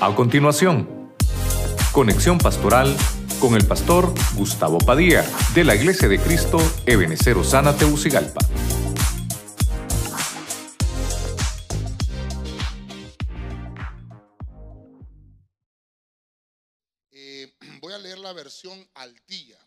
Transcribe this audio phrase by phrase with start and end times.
[0.00, 1.12] A continuación,
[1.90, 2.96] conexión pastoral
[3.40, 5.24] con el pastor Gustavo Padilla
[5.56, 8.38] de la Iglesia de Cristo Ebenecer Osana Teucigalpa.
[17.10, 19.58] Eh, voy a leer la versión al día.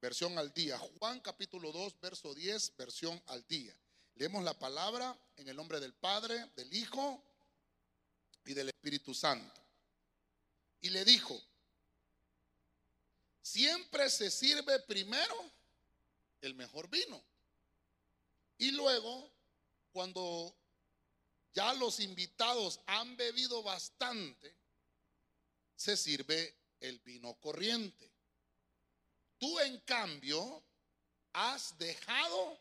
[0.00, 0.78] Versión al día.
[0.98, 3.76] Juan capítulo 2, verso 10, versión al día.
[4.14, 7.22] Leemos la palabra en el nombre del Padre, del Hijo
[8.50, 9.60] y del Espíritu Santo.
[10.80, 11.40] Y le dijo,
[13.40, 15.50] siempre se sirve primero
[16.40, 17.22] el mejor vino.
[18.58, 19.30] Y luego,
[19.92, 20.52] cuando
[21.54, 24.52] ya los invitados han bebido bastante,
[25.76, 28.10] se sirve el vino corriente.
[29.38, 30.60] Tú, en cambio,
[31.34, 32.58] has dejado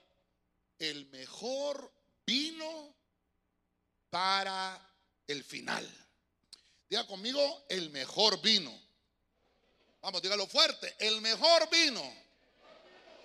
[0.77, 1.91] el mejor
[2.27, 2.93] vino
[4.11, 4.88] para
[5.31, 5.87] el final.
[6.89, 8.75] Diga conmigo, el mejor vino.
[10.01, 12.01] Vamos, dígalo fuerte, el mejor vino.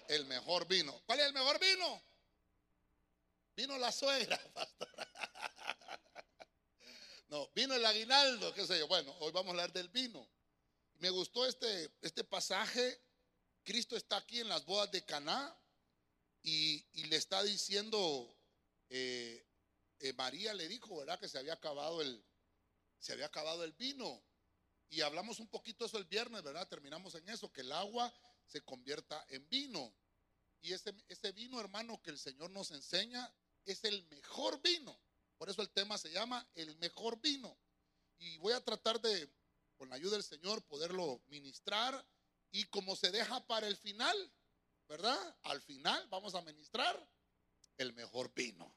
[0.08, 1.00] El mejor vino.
[1.06, 2.02] ¿Cuál es el mejor vino?
[3.56, 4.40] Vino la suegra.
[7.26, 8.86] No, vino el aguinaldo, qué sé yo.
[8.86, 10.24] Bueno, hoy vamos a hablar del vino.
[10.98, 13.00] Me gustó este, este pasaje.
[13.64, 15.52] Cristo está aquí en las bodas de Caná
[16.42, 18.32] y, y le está diciendo,
[18.88, 19.44] eh,
[20.00, 21.18] eh, María le dijo, ¿verdad?
[21.18, 22.24] Que se había acabado el,
[22.98, 24.24] se había acabado el vino.
[24.88, 26.68] Y hablamos un poquito eso el viernes, ¿verdad?
[26.68, 28.12] Terminamos en eso, que el agua
[28.46, 29.94] se convierta en vino.
[30.60, 33.32] Y ese, ese vino, hermano, que el Señor nos enseña,
[33.64, 34.98] es el mejor vino.
[35.36, 37.58] Por eso el tema se llama el mejor vino.
[38.18, 39.30] Y voy a tratar de,
[39.76, 42.06] con la ayuda del Señor, poderlo ministrar.
[42.50, 44.16] Y como se deja para el final,
[44.88, 45.36] ¿verdad?
[45.42, 47.08] Al final vamos a ministrar
[47.78, 48.74] el mejor vino.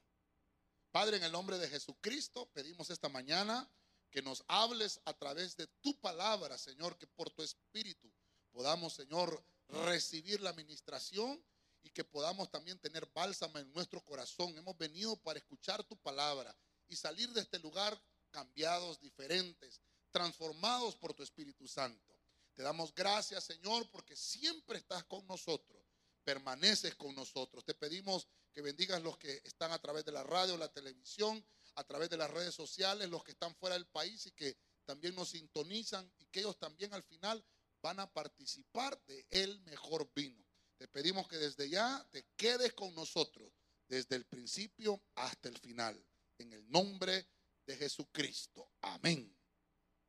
[0.90, 3.68] Padre, en el nombre de Jesucristo, pedimos esta mañana
[4.10, 8.10] que nos hables a través de tu palabra, Señor, que por tu espíritu
[8.50, 11.42] podamos, Señor, recibir la administración
[11.82, 14.56] y que podamos también tener bálsamo en nuestro corazón.
[14.56, 16.56] Hemos venido para escuchar tu palabra
[16.88, 18.00] y salir de este lugar
[18.30, 22.18] cambiados, diferentes, transformados por tu Espíritu Santo.
[22.54, 25.84] Te damos gracias, Señor, porque siempre estás con nosotros,
[26.24, 27.64] permaneces con nosotros.
[27.64, 28.26] Te pedimos
[28.58, 31.46] que bendigas los que están a través de la radio, la televisión,
[31.76, 35.14] a través de las redes sociales, los que están fuera del país y que también
[35.14, 37.40] nos sintonizan y que ellos también al final
[37.80, 40.44] van a participar de el mejor vino.
[40.76, 43.52] Te pedimos que desde ya te quedes con nosotros,
[43.86, 46.04] desde el principio hasta el final,
[46.38, 47.28] en el nombre
[47.64, 48.72] de Jesucristo.
[48.80, 49.38] Amén.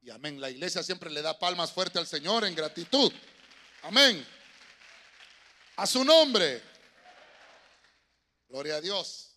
[0.01, 0.41] Y amén.
[0.41, 3.13] La iglesia siempre le da palmas fuerte al Señor en gratitud.
[3.83, 4.25] Amén.
[5.75, 6.78] A su nombre.
[8.49, 9.35] Gloria a Dios.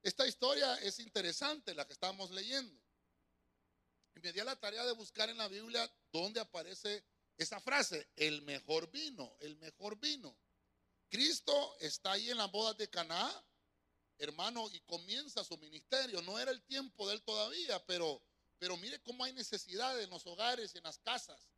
[0.00, 2.80] Esta historia es interesante, la que estamos leyendo.
[4.14, 7.04] Y me di a la tarea de buscar en la Biblia dónde aparece
[7.36, 10.36] esa frase, el mejor vino, el mejor vino.
[11.08, 13.44] Cristo está ahí en las bodas de Caná,
[14.18, 16.22] hermano, y comienza su ministerio.
[16.22, 18.22] No era el tiempo de él todavía, pero,
[18.60, 21.48] pero mire cómo hay necesidad en los hogares en las casas,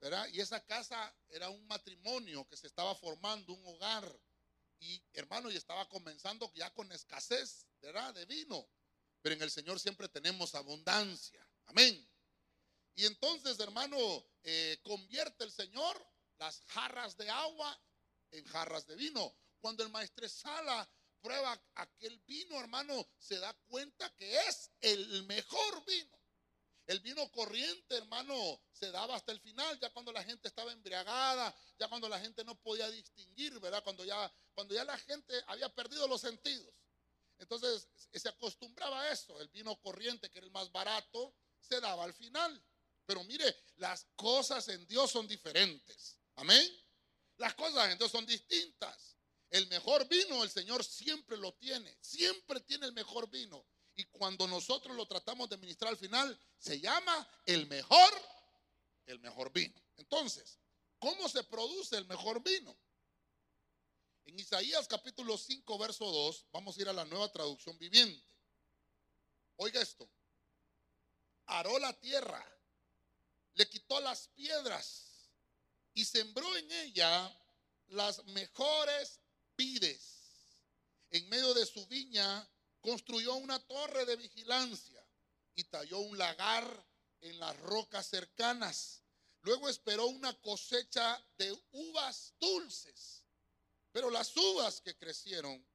[0.00, 0.28] ¿verdad?
[0.32, 4.16] Y esa casa era un matrimonio que se estaba formando, un hogar.
[4.78, 7.66] Y hermano, y estaba comenzando ya con escasez.
[7.80, 8.68] De vino.
[9.22, 11.46] Pero en el Señor siempre tenemos abundancia.
[11.66, 12.08] Amén.
[12.96, 13.96] Y entonces, hermano,
[14.42, 16.04] eh, convierte el Señor
[16.38, 17.80] las jarras de agua
[18.32, 19.36] en jarras de vino.
[19.60, 20.88] Cuando el maestresala
[21.20, 26.15] prueba aquel vino, hermano, se da cuenta que es el mejor vino.
[26.86, 31.54] El vino corriente, hermano, se daba hasta el final, ya cuando la gente estaba embriagada,
[31.78, 33.82] ya cuando la gente no podía distinguir, ¿verdad?
[33.82, 36.72] Cuando ya, cuando ya la gente había perdido los sentidos.
[37.38, 39.40] Entonces se acostumbraba a eso.
[39.40, 42.62] El vino corriente, que era el más barato, se daba al final.
[43.04, 46.18] Pero mire, las cosas en Dios son diferentes.
[46.36, 46.68] Amén.
[47.36, 49.16] Las cosas en Dios son distintas.
[49.50, 51.96] El mejor vino el Señor siempre lo tiene.
[52.00, 53.66] Siempre tiene el mejor vino.
[53.96, 58.12] Y cuando nosotros lo tratamos de ministrar al final, se llama el mejor,
[59.06, 59.74] el mejor vino.
[59.96, 60.58] Entonces,
[60.98, 62.76] ¿cómo se produce el mejor vino?
[64.26, 68.22] En Isaías capítulo 5, verso 2, vamos a ir a la nueva traducción viviente.
[69.56, 70.06] Oiga esto.
[71.46, 72.44] Aró la tierra,
[73.54, 75.30] le quitó las piedras
[75.94, 77.34] y sembró en ella
[77.86, 79.20] las mejores
[79.56, 80.12] vides.
[81.10, 82.46] En medio de su viña
[82.86, 85.04] construyó una torre de vigilancia
[85.56, 86.86] y talló un lagar
[87.20, 89.02] en las rocas cercanas.
[89.42, 93.24] Luego esperó una cosecha de uvas dulces,
[93.90, 95.66] pero las uvas que crecieron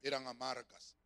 [0.00, 0.96] eran amargas.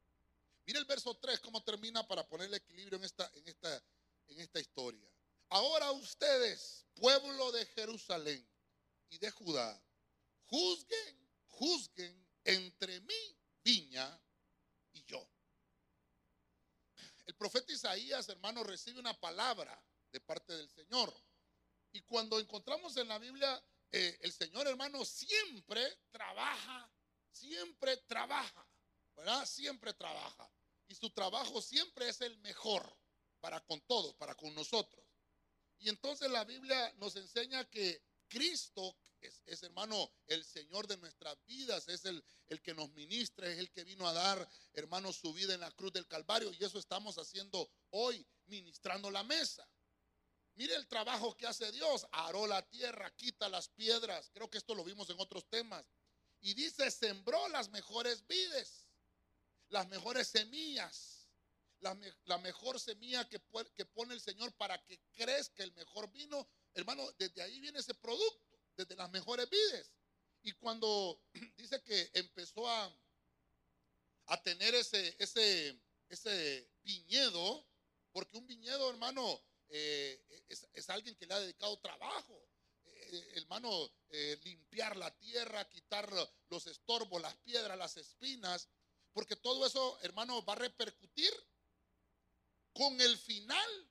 [0.64, 3.82] Mira el verso 3, cómo termina para ponerle equilibrio en esta, en esta,
[4.28, 5.10] en esta historia.
[5.48, 8.48] Ahora ustedes, pueblo de Jerusalén
[9.08, 9.82] y de Judá,
[10.46, 14.20] juzguen, juzguen entre mi viña
[14.92, 15.26] y yo.
[17.19, 19.82] El profeta Isaías, hermano, recibe una palabra
[20.12, 21.10] de parte del Señor.
[21.90, 26.92] Y cuando encontramos en la Biblia, eh, el Señor, hermano, siempre trabaja,
[27.31, 28.69] siempre trabaja,
[29.16, 29.46] ¿verdad?
[29.46, 30.52] Siempre trabaja.
[30.87, 32.84] Y su trabajo siempre es el mejor
[33.40, 35.02] para con todos, para con nosotros.
[35.78, 41.88] Y entonces la Biblia nos enseña que Cristo es, hermano, el Señor de nuestras vidas,
[41.88, 45.53] es el, el que nos ministra, es el que vino a dar, hermano, su vida
[45.53, 46.50] en la cruz del Calvario.
[46.59, 49.69] Y eso estamos haciendo hoy, ministrando la mesa.
[50.55, 52.06] Mire el trabajo que hace Dios.
[52.12, 54.31] Aró la tierra, quita las piedras.
[54.32, 55.85] Creo que esto lo vimos en otros temas.
[56.41, 58.87] Y dice, sembró las mejores vides,
[59.69, 61.21] las mejores semillas
[61.81, 63.41] la, mejor semilla que,
[63.75, 67.94] que pone el Señor para que crezca el mejor vino, hermano, desde ahí viene ese
[67.94, 69.90] producto, desde las mejores vides.
[70.43, 71.22] Y cuando
[71.56, 72.96] dice que empezó a,
[74.26, 75.78] a tener ese, ese,
[76.08, 77.67] ese viñedo,
[78.12, 82.49] porque un viñedo, hermano, eh, es, alguien que le ha dedicado trabajo.
[82.84, 86.11] Eh, hermano, eh, limpiar la tierra, quitar
[86.49, 88.69] los estorbos, las piedras, las espinas,
[89.12, 91.32] porque todo eso, hermano, va a repercutir
[92.72, 93.90] con el final,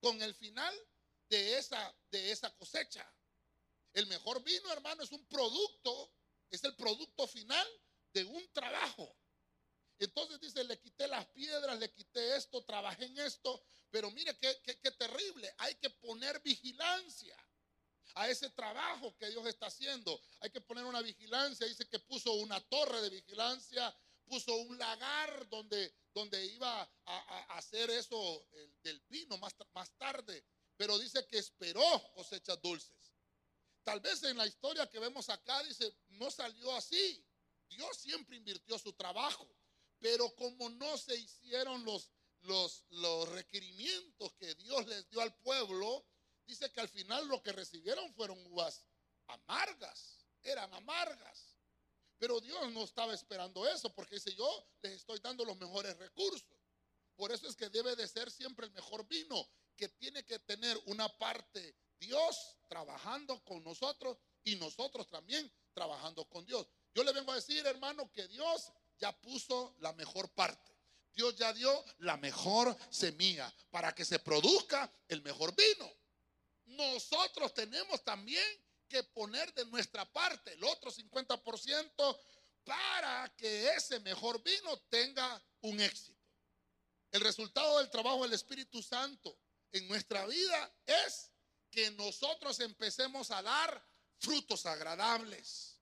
[0.00, 0.74] con el final
[1.34, 3.04] de esa, de esa cosecha.
[3.92, 6.12] El mejor vino, hermano, es un producto,
[6.48, 7.66] es el producto final
[8.12, 9.16] de un trabajo.
[9.98, 14.60] Entonces dice, le quité las piedras, le quité esto, trabajé en esto, pero mire qué,
[14.62, 17.36] qué, terrible, hay que poner vigilancia
[18.14, 20.20] a ese trabajo que Dios está haciendo.
[20.40, 23.92] Hay que poner una vigilancia, dice que puso una torre de vigilancia,
[24.24, 28.46] puso un lagar donde donde iba a, hacer eso
[28.82, 30.46] del vino más, más tarde,
[30.76, 31.82] pero dice que esperó
[32.14, 33.12] cosechas dulces.
[33.82, 37.24] Tal vez en la historia que vemos acá dice, no salió así.
[37.68, 39.48] Dios siempre invirtió su trabajo,
[39.98, 42.10] pero como no se hicieron los,
[42.42, 46.06] los, los requerimientos que Dios les dio al pueblo,
[46.46, 48.84] dice que al final lo que recibieron fueron uvas
[49.26, 51.58] amargas, eran amargas.
[52.18, 56.44] Pero Dios no estaba esperando eso, porque dice, yo les estoy dando los mejores recursos.
[57.16, 60.80] Por eso es que debe de ser siempre el mejor vino, que tiene que tener
[60.94, 66.66] una parte Dios trabajando con nosotros y nosotros también trabajando con Dios.
[66.94, 70.72] Yo le vengo a decir, hermano, que Dios ya puso la mejor parte.
[71.12, 75.90] Dios ya dio la mejor semilla para que se produzca el mejor vino.
[76.66, 78.44] Nosotros tenemos también
[78.88, 82.20] que poner de nuestra parte el otro 50%
[82.64, 86.18] para que ese mejor vino tenga un éxito.
[87.10, 89.36] El resultado del trabajo del Espíritu Santo
[89.74, 91.30] en nuestra vida es
[91.70, 93.84] que nosotros empecemos a dar
[94.18, 95.80] frutos agradables.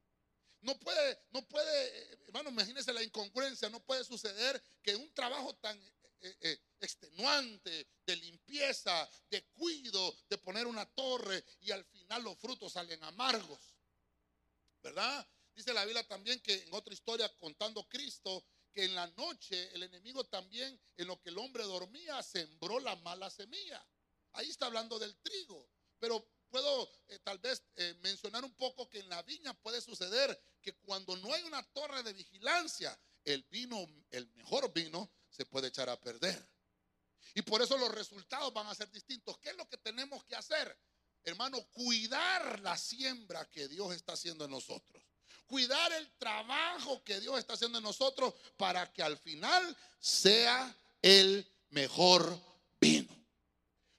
[0.62, 5.78] No puede, no puede, hermano, imagínese la incongruencia, no puede suceder que un trabajo tan
[6.20, 12.38] eh, eh, extenuante, de limpieza, de cuido, de poner una torre y al final los
[12.38, 13.76] frutos salen amargos.
[14.82, 15.28] ¿Verdad?
[15.54, 19.82] Dice la Biblia también que en otra historia contando Cristo, que en la noche el
[19.84, 23.86] enemigo también, en lo que el hombre dormía, sembró la mala semilla.
[24.32, 25.68] Ahí está hablando del trigo.
[25.98, 27.62] Pero puedo eh, tal vez
[28.00, 32.02] mencionar un poco que en la viña puede suceder que cuando no hay una torre
[32.02, 36.48] de vigilancia, el vino, el mejor vino, se puede echar a perder.
[37.34, 39.38] Y por eso los resultados van a ser distintos.
[39.38, 40.76] ¿Qué es lo que tenemos que hacer?
[41.24, 45.02] Hermano, cuidar la siembra que Dios está haciendo en nosotros.
[45.52, 51.46] Cuidar el trabajo que Dios está haciendo en nosotros para que al final sea el
[51.68, 52.40] mejor
[52.80, 53.14] vino.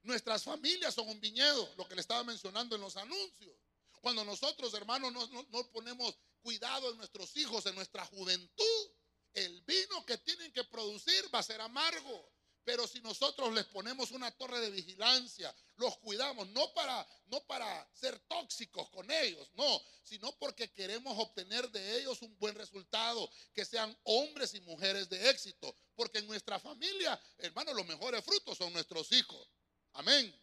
[0.01, 3.55] Nuestras familias son un viñedo, lo que le estaba mencionando en los anuncios.
[4.01, 8.89] Cuando nosotros, hermanos, no, no ponemos cuidado en nuestros hijos, en nuestra juventud,
[9.35, 12.31] el vino que tienen que producir va a ser amargo.
[12.63, 17.87] Pero si nosotros les ponemos una torre de vigilancia, los cuidamos, no para, no para
[17.93, 23.65] ser tóxicos con ellos, no, sino porque queremos obtener de ellos un buen resultado, que
[23.65, 25.75] sean hombres y mujeres de éxito.
[25.95, 29.47] Porque en nuestra familia, hermanos, los mejores frutos son nuestros hijos.
[29.93, 30.33] Amén.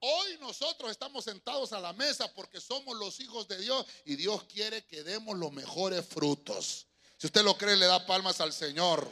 [0.00, 4.44] Hoy nosotros estamos sentados a la mesa porque somos los hijos de Dios y Dios
[4.44, 6.86] quiere que demos los mejores frutos.
[7.16, 9.10] Si usted lo cree, le da palmas al Señor.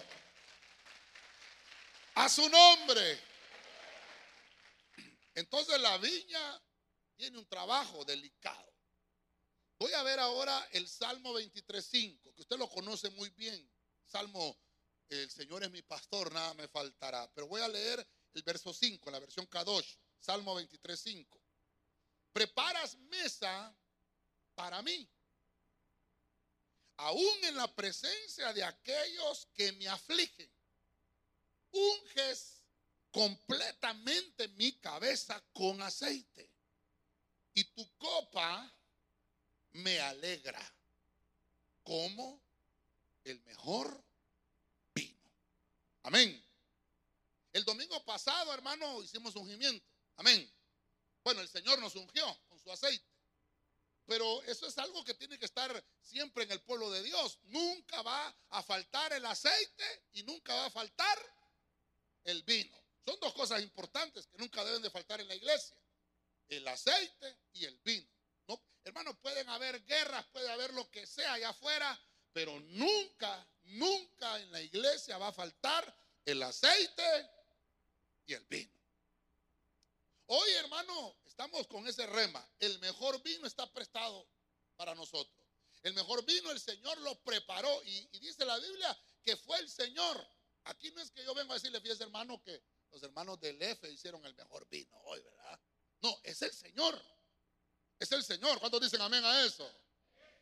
[2.15, 3.21] A su nombre.
[5.35, 6.63] Entonces la viña
[7.17, 8.73] tiene un trabajo delicado.
[9.79, 13.69] Voy a ver ahora el Salmo 23.5, que usted lo conoce muy bien.
[14.05, 14.57] Salmo,
[15.09, 17.31] el Señor es mi pastor, nada me faltará.
[17.35, 21.43] Pero voy a leer el verso 5, la versión Kadosh, Salmo 23, 5.
[22.33, 23.75] Preparas mesa
[24.55, 25.09] para mí,
[26.99, 30.52] aún en la presencia de aquellos que me afligen.
[31.73, 32.63] Unges
[33.11, 36.51] completamente mi cabeza con aceite
[37.55, 38.73] y tu copa
[39.73, 40.61] me alegra
[41.83, 42.43] como
[43.25, 44.03] el mejor
[44.95, 45.31] vino.
[46.03, 46.45] Amén.
[47.53, 49.87] El domingo pasado, hermano, hicimos ungimiento.
[50.17, 50.51] Amén.
[51.23, 53.07] Bueno, el Señor nos ungió con su aceite.
[54.07, 57.39] Pero eso es algo que tiene que estar siempre en el pueblo de Dios.
[57.45, 61.19] Nunca va a faltar el aceite y nunca va a faltar
[62.25, 62.77] el vino.
[63.05, 65.77] Son dos cosas importantes que nunca deben de faltar en la iglesia.
[66.49, 68.09] El aceite y el vino.
[68.47, 71.99] No, hermano, pueden haber guerras, puede haber lo que sea allá afuera,
[72.33, 77.31] pero nunca, nunca en la iglesia va a faltar el aceite
[78.27, 78.73] y el vino.
[80.27, 82.47] Hoy, hermano, estamos con ese rema.
[82.59, 84.27] El mejor vino está prestado
[84.77, 85.37] para nosotros.
[85.83, 90.27] El mejor vino el Señor lo preparó y, dice la Biblia que fue el Señor.
[90.65, 93.91] Aquí no es que yo vengo a decirle, fíjese hermano, que los hermanos del F
[93.91, 95.61] hicieron el mejor vino hoy, ¿verdad?
[96.01, 97.01] No, es el Señor.
[97.99, 98.59] Es el Señor.
[98.61, 99.69] ¿Cuántos dicen amén a eso?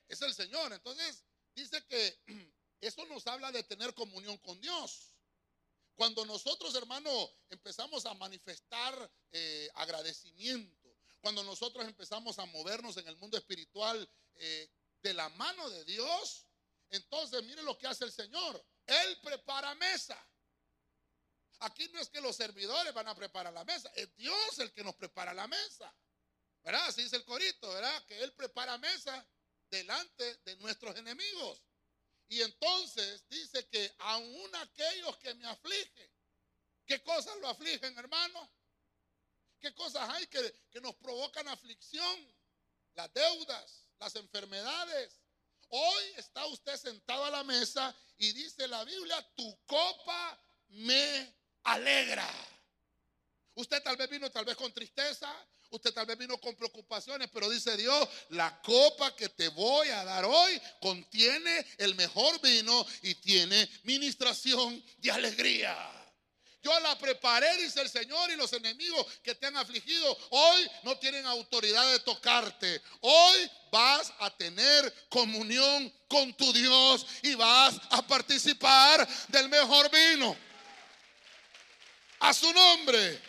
[0.09, 0.73] Es el Señor.
[0.73, 1.25] Entonces,
[1.55, 2.19] dice que
[2.81, 5.15] eso nos habla de tener comunión con Dios.
[5.95, 7.11] Cuando nosotros, hermano,
[7.51, 14.71] empezamos a manifestar eh, agradecimiento, cuando nosotros empezamos a movernos en el mundo espiritual eh,
[15.03, 16.47] de la mano de Dios,
[16.89, 18.65] entonces mire lo que hace el Señor.
[18.91, 20.19] Él prepara mesa.
[21.61, 24.83] Aquí no es que los servidores van a preparar la mesa, es Dios el que
[24.83, 25.95] nos prepara la mesa.
[26.63, 26.87] ¿Verdad?
[26.89, 28.05] Así dice el corito, ¿verdad?
[28.07, 29.27] Que Él prepara mesa
[29.71, 31.63] delante de nuestros enemigos.
[32.29, 36.11] Y entonces dice que aún aquellos que me afligen,
[36.87, 38.53] ¿qué cosas lo afligen, hermano?
[39.61, 42.37] ¿Qué cosas hay que, que nos provocan aflicción?
[42.95, 45.20] Las deudas, las enfermedades.
[45.71, 52.29] Hoy está usted sentado a la mesa y dice la Biblia, tu copa me alegra.
[53.55, 55.33] Usted tal vez vino tal vez con tristeza,
[55.71, 60.05] usted tal vez vino con preocupaciones, pero dice Dios, la copa que te voy a
[60.05, 66.00] dar hoy contiene el mejor vino y tiene ministración de alegría.
[66.63, 70.99] Yo la preparé, dice el Señor, y los enemigos que te han afligido hoy no
[70.99, 72.83] tienen autoridad de tocarte.
[73.01, 80.37] Hoy vas a tener comunión con tu Dios y vas a participar del mejor vino.
[82.21, 83.23] A su nombre.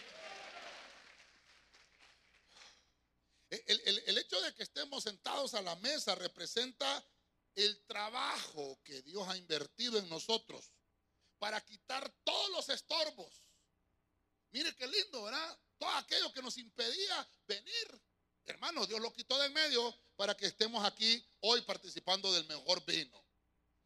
[3.50, 7.06] El, hecho de que estemos sentados a la mesa representa
[7.56, 10.72] el trabajo que Dios ha invertido en nosotros
[11.42, 13.42] para quitar todos los estorbos.
[14.52, 15.60] Mire qué lindo, ¿verdad?
[15.80, 18.02] Todo aquello que nos impedía venir.
[18.46, 22.86] Hermano, Dios lo quitó de en medio para que estemos aquí hoy participando del mejor
[22.86, 23.26] vino.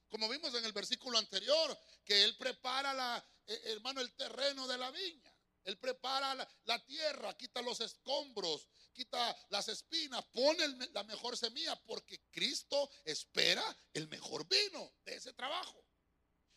[0.09, 4.77] Como vimos en el versículo anterior, que Él prepara, la, eh, hermano, el terreno de
[4.77, 5.33] la viña.
[5.63, 6.35] Él prepara
[6.65, 13.63] la, tierra, quita los escombros, quita las espinas, pone la mejor semilla, porque Cristo espera
[13.93, 15.84] el mejor vino de ese trabajo.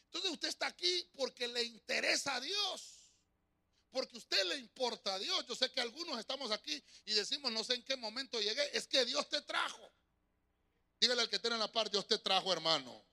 [0.08, 3.12] Entonces usted está aquí porque le interesa a Dios.
[3.90, 5.46] Porque usted le importa a Dios.
[5.46, 8.76] Yo sé que algunos estamos aquí y decimos, no sé en qué momento llegué.
[8.76, 9.92] Es que Dios te trajo.
[11.00, 13.04] Dígale al que tiene la par, Dios te trajo, hermano.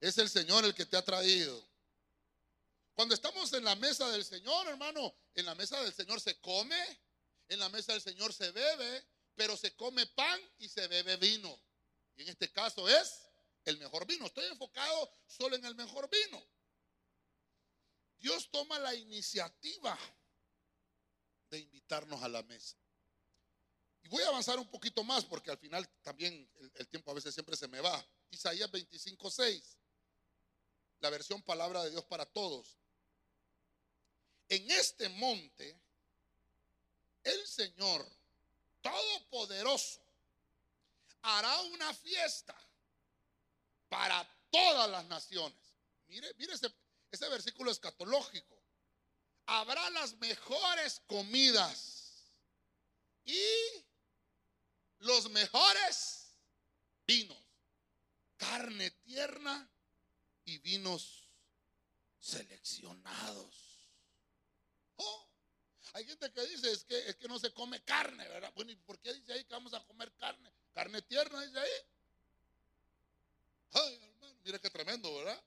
[0.00, 1.68] Es el Señor el que te ha traído.
[2.94, 6.78] Cuando estamos en la mesa del Señor, hermano, en la mesa del Señor se come,
[7.48, 11.60] en la mesa del Señor se bebe, pero se come pan y se bebe vino.
[12.16, 13.26] Y en este caso es
[13.66, 14.26] el mejor vino.
[14.26, 16.42] Estoy enfocado solo en el mejor vino.
[18.18, 19.98] Dios toma la iniciativa
[21.50, 22.76] de invitarnos a la mesa.
[24.02, 27.34] Y voy a avanzar un poquito más porque al final también el, tiempo a veces
[27.34, 28.04] siempre se me va.
[28.30, 29.78] Isaías 25, 6.
[31.00, 32.78] La versión palabra de Dios para todos
[34.48, 35.80] en este monte,
[37.24, 38.06] el Señor
[38.80, 40.00] Todopoderoso
[41.22, 42.56] hará una fiesta
[43.96, 45.58] para todas las naciones.
[46.06, 46.70] Mire, mire ese,
[47.10, 48.62] ese versículo escatológico.
[49.46, 52.30] Habrá las mejores comidas
[53.24, 53.40] y
[54.98, 56.26] los mejores
[57.06, 57.42] vinos,
[58.36, 59.66] carne tierna
[60.44, 61.30] y vinos
[62.18, 63.88] seleccionados.
[64.96, 65.30] Oh,
[65.94, 68.52] hay gente que dice es que, es que no se come carne, ¿verdad?
[68.54, 70.52] Bueno, ¿y por qué dice ahí que vamos a comer carne?
[70.74, 71.95] Carne tierna, dice ahí.
[73.72, 75.42] Qué tremendo, ¿verdad?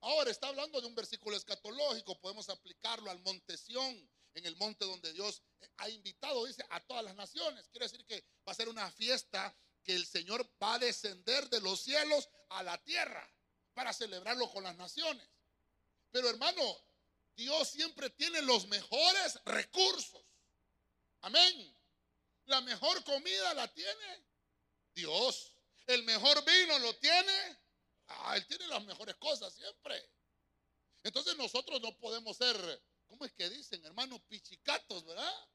[0.00, 4.84] Ahora está hablando de un versículo escatológico, podemos aplicarlo al monte Sión, en el monte
[4.84, 5.42] donde Dios
[5.78, 7.68] ha invitado, dice, a todas las naciones.
[7.68, 11.60] Quiere decir que va a ser una fiesta que el Señor va a descender de
[11.60, 13.28] los cielos a la tierra
[13.74, 15.28] para celebrarlo con las naciones.
[16.10, 16.62] Pero hermano,
[17.36, 20.22] Dios siempre tiene los mejores recursos.
[21.22, 21.76] Amén.
[22.46, 24.24] La mejor comida la tiene
[24.94, 25.49] Dios.
[25.90, 27.58] El mejor vino lo tiene.
[28.06, 30.00] Ah, Él tiene las mejores cosas siempre.
[31.02, 32.56] Entonces nosotros no podemos ser,
[33.08, 35.48] ¿cómo es que dicen, hermanos, pichicatos, verdad?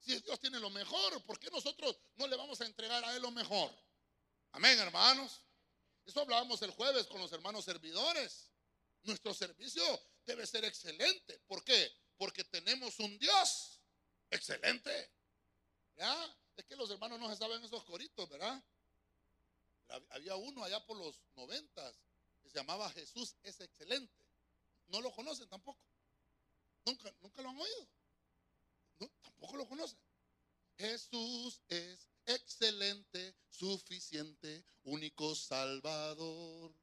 [0.00, 3.22] Si Dios tiene lo mejor, ¿por qué nosotros no le vamos a entregar a Él
[3.22, 3.72] lo mejor?
[4.50, 5.42] Amén, hermanos.
[6.04, 8.50] Eso hablábamos el jueves con los hermanos servidores.
[9.02, 9.84] Nuestro servicio
[10.26, 11.38] debe ser excelente.
[11.46, 11.92] ¿Por qué?
[12.16, 13.80] Porque tenemos un Dios
[14.30, 15.12] excelente.
[15.94, 16.38] ¿Ya?
[16.56, 18.60] Es que los hermanos no se saben esos coritos, ¿verdad?
[20.10, 22.00] Había uno allá por los noventas
[22.42, 24.24] que se llamaba Jesús es excelente.
[24.88, 25.80] No lo conocen tampoco.
[26.84, 27.88] Nunca, nunca lo han oído.
[29.22, 29.98] tampoco lo conocen.
[30.76, 36.74] Jesús es excelente, suficiente, único salvador.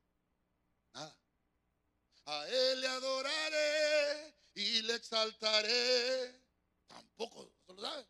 [0.93, 1.17] Nada.
[2.25, 6.41] A Él le adoraré y le exaltaré.
[6.88, 8.08] Tampoco, lo sabe?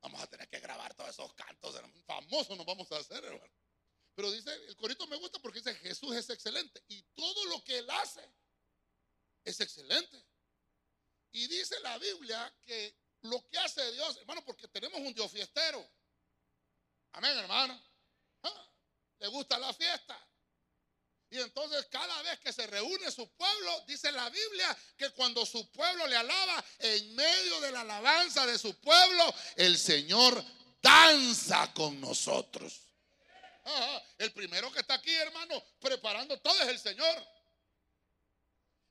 [0.00, 3.61] Vamos a tener que grabar todos esos cantos famosos, nos vamos a hacer, hermano.
[4.22, 7.78] Pero dice, el corito me gusta porque dice Jesús es excelente y todo lo que
[7.78, 8.24] él hace
[9.42, 10.24] es excelente.
[11.32, 15.84] Y dice la Biblia que lo que hace Dios, hermano, porque tenemos un Dios fiestero.
[17.14, 17.82] Amén, hermano.
[18.44, 18.72] Ah,
[19.18, 20.16] le gusta la fiesta.
[21.28, 25.68] Y entonces cada vez que se reúne su pueblo, dice la Biblia que cuando su
[25.72, 30.44] pueblo le alaba, en medio de la alabanza de su pueblo, el Señor
[30.80, 32.91] danza con nosotros.
[34.18, 37.26] El primero que está aquí, hermano, preparando todo es el Señor.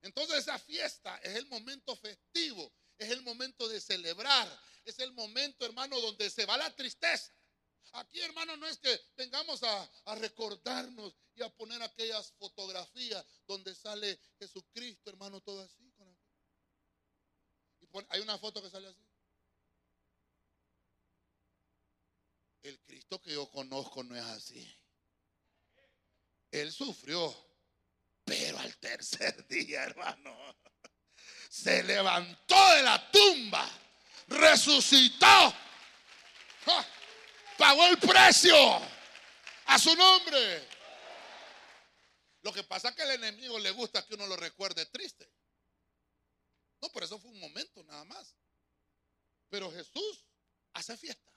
[0.01, 4.47] Entonces esa fiesta es el momento festivo, es el momento de celebrar,
[4.83, 7.31] es el momento, hermano, donde se va la tristeza.
[7.93, 14.19] Aquí, hermano, no es que vengamos a, recordarnos y a poner aquellas fotografías donde sale
[14.39, 15.81] Jesucristo, hermano, todo así.
[18.07, 19.10] Hay una foto que sale así.
[22.61, 24.77] El Cristo que yo conozco no es así.
[26.51, 27.33] Él sufrió,
[28.23, 30.35] pero al tercer día, hermano,
[31.49, 33.69] se levantó de la tumba,
[34.27, 35.53] resucitó
[37.57, 38.55] pagó el precio
[39.65, 40.67] a su nombre.
[42.41, 45.31] Lo que pasa es que al enemigo le gusta que uno lo recuerde triste.
[46.81, 48.35] No, por eso fue un momento nada más.
[49.49, 50.25] Pero Jesús
[50.73, 51.30] hace fiesta.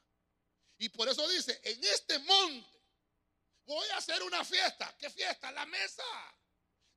[0.79, 2.83] Y por eso dice, en este monte
[3.65, 4.95] voy a hacer una fiesta.
[4.99, 5.51] ¿Qué fiesta?
[5.53, 6.03] La mesa.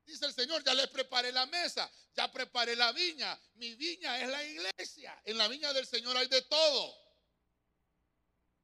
[0.05, 3.37] Dice el Señor, ya les preparé la mesa, ya preparé la viña.
[3.55, 5.21] Mi viña es la iglesia.
[5.25, 6.95] En la viña del Señor hay de todo.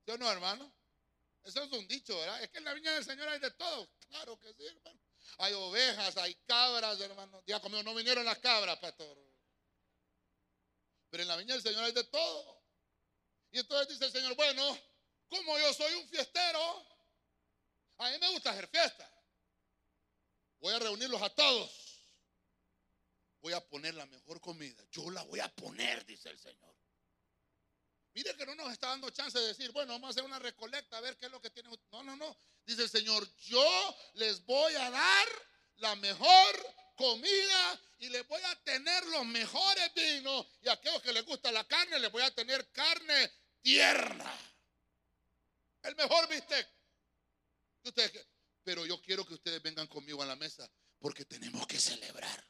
[0.06, 0.73] ¿Sí o no, hermano?
[1.43, 2.41] Eso es un dicho, ¿verdad?
[2.41, 3.89] Es que en la viña del Señor hay de todo.
[4.08, 4.99] Claro que sí, hermano.
[5.39, 7.43] Hay ovejas, hay cabras, hermano.
[7.45, 9.17] Ya conmigo no vinieron las cabras, pastor.
[11.10, 12.63] Pero en la viña del Señor hay de todo.
[13.52, 14.80] Y entonces dice el Señor, bueno,
[15.38, 16.88] como yo soy un fiestero,
[17.98, 19.10] a mí me gusta hacer fiesta.
[20.60, 21.72] Voy a reunirlos a todos.
[23.41, 24.82] Voy a poner la mejor comida.
[24.91, 26.74] Yo la voy a poner, dice el Señor.
[28.13, 30.98] Mire que no nos está dando chance de decir, bueno, vamos a hacer una recolecta
[30.98, 31.69] a ver qué es lo que tiene.
[31.91, 32.38] No, no, no.
[32.65, 35.28] Dice el Señor, yo les voy a dar
[35.78, 40.46] la mejor comida y les voy a tener los mejores vinos.
[40.62, 44.52] Y a aquellos que les gusta la carne, les voy a tener carne tierna.
[45.84, 46.67] El mejor bistec.
[48.63, 50.69] pero yo quiero que ustedes vengan conmigo a la mesa
[51.00, 52.48] porque tenemos que celebrar.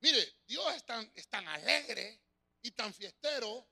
[0.00, 2.22] Mire, Dios es tan, es tan alegre
[2.62, 3.68] y tan fiestero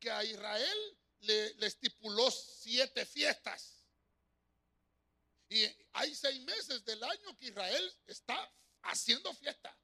[0.00, 3.84] que a Israel le, estipuló siete fiestas.
[5.48, 9.76] Y hay seis meses del año que Israel está haciendo fiesta.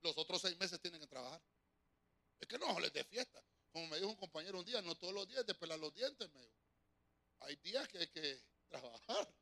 [0.00, 1.42] Los otros seis meses tienen que trabajar.
[2.40, 3.44] Es que no les dé fiesta.
[3.70, 6.30] Como me dijo un compañero un día, no todos los días de pelar los dientes.
[6.32, 6.40] Me
[7.44, 9.34] Hay días que hay que trabajar.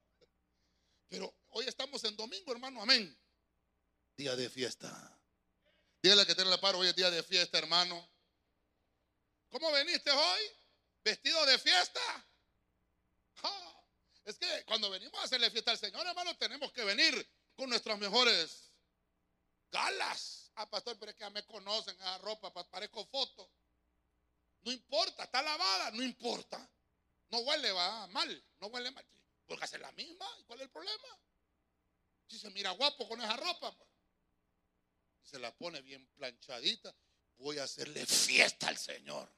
[1.08, 2.82] Pero hoy estamos en domingo, hermano.
[2.82, 3.18] Amén.
[4.16, 5.18] Día de fiesta.
[6.02, 6.78] Dígale que tiene la paro.
[6.78, 8.08] Hoy es día de fiesta, hermano.
[9.50, 10.40] ¿Cómo veniste hoy?
[11.04, 12.26] ¿Vestido de fiesta?
[14.24, 17.98] es que cuando venimos a hacerle fiesta al Señor, hermano, tenemos que venir con nuestras
[17.98, 18.72] mejores
[19.70, 20.52] galas.
[20.54, 23.50] Ah, pastor, pero es que ya me conocen esa ropa, parezco foto.
[24.62, 26.70] No importa, está lavada, no importa.
[27.31, 29.07] No huele, va mal, no huele mal.
[29.47, 31.19] Porque hace la misma, ¿y cuál es el problema?
[32.29, 33.90] Si se mira guapo con esa ropa, pues.
[35.25, 36.95] y se la pone bien planchadita,
[37.38, 39.33] voy a hacerle fiesta al Señor.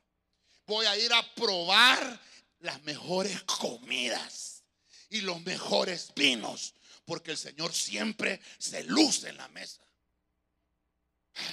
[0.66, 2.20] Voy a ir a probar
[2.60, 4.64] las mejores comidas
[5.10, 6.74] y los mejores vinos,
[7.04, 9.82] porque el Señor siempre se luce en la mesa.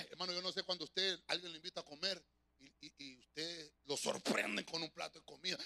[0.09, 2.23] hermano, yo no sé cuando usted, alguien le invita a comer
[2.59, 5.57] y, usted lo sorprende con un plato de comida.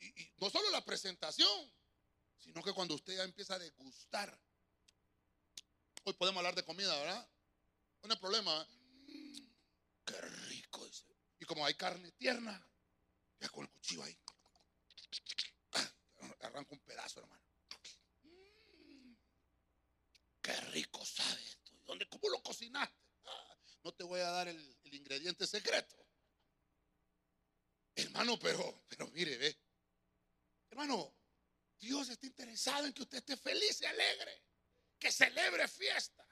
[0.00, 1.72] Y, no solo la presentación,
[2.38, 4.38] sino que cuando usted ya empieza a degustar.
[6.04, 7.28] Hoy podemos hablar de comida, ¿verdad?
[8.02, 8.62] No hay problema.
[8.62, 8.78] ¿eh?
[10.04, 10.88] Qué rico.
[11.40, 12.66] Y como hay carne tierna,
[13.40, 14.18] ya con el cuchillo ahí.
[15.72, 15.92] Ah,
[16.40, 17.42] arranca un pedazo, hermano.
[18.22, 19.14] Mm,
[20.40, 21.72] qué rico sabe esto.
[21.84, 22.96] ¿Dónde, ¿Cómo lo cocinaste?
[23.26, 25.96] Ah, no te voy a dar el, ingrediente secreto.
[28.08, 29.58] Hermano, pero, pero mire, ve.
[30.70, 31.14] Hermano,
[31.78, 34.42] Dios está interesado en que usted esté feliz y alegre.
[34.98, 36.26] Que celebre fiesta.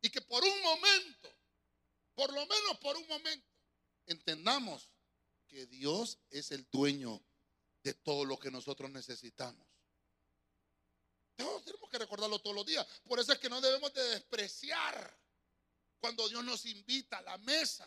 [0.00, 1.36] Y que por un momento,
[2.14, 3.46] por lo menos por un momento,
[4.06, 4.90] entendamos
[5.46, 7.22] que Dios es el dueño
[7.82, 9.66] de todo lo que nosotros necesitamos.
[11.36, 12.86] tenemos que recordarlo todos los días.
[13.04, 15.18] Por eso es que no debemos de despreciar
[15.98, 17.86] cuando Dios nos invita a la mesa.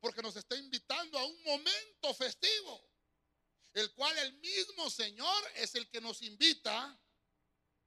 [0.00, 2.88] Porque nos está invitando a un momento festivo.
[3.74, 6.98] El cual el mismo Señor es el que nos invita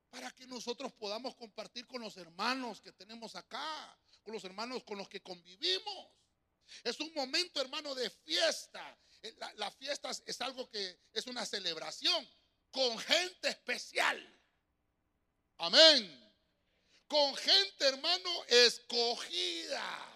[0.10, 4.97] para que nosotros podamos compartir con los hermanos que tenemos acá, con los hermanos con
[4.97, 6.10] los que convivimos.
[6.84, 8.97] Es un momento, hermano, de fiesta.
[9.21, 12.28] Eh, la, fiesta es algo que es una celebración
[12.71, 14.39] con gente especial.
[15.58, 16.34] Amén.
[17.08, 20.11] Con gente, hermano, escogida.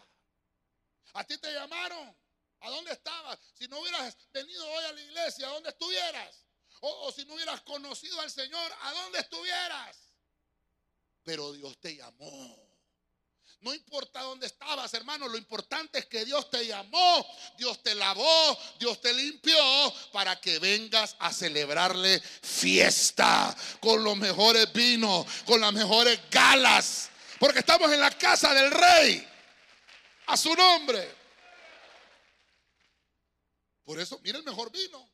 [1.16, 2.16] A ti te llamaron.
[2.62, 3.40] ¿A dónde estabas?
[3.54, 6.46] Si no hubieras venido hoy a la iglesia, ¿a dónde estuvieras?
[6.82, 9.98] O, o, si no hubieras conocido al Señor, ¿a dónde estuvieras?
[11.24, 12.66] Pero Dios te llamó.
[13.62, 17.26] No importa dónde estabas, hermano, lo importante es que Dios te llamó,
[17.58, 19.58] Dios te lavó, Dios te limpió
[20.12, 27.60] para que vengas a celebrarle fiesta con los mejores vinos, con las mejores galas, porque
[27.60, 29.28] estamos en la casa del rey,
[30.28, 31.26] a su nombre.
[33.84, 35.12] Por eso, mire el mejor vino.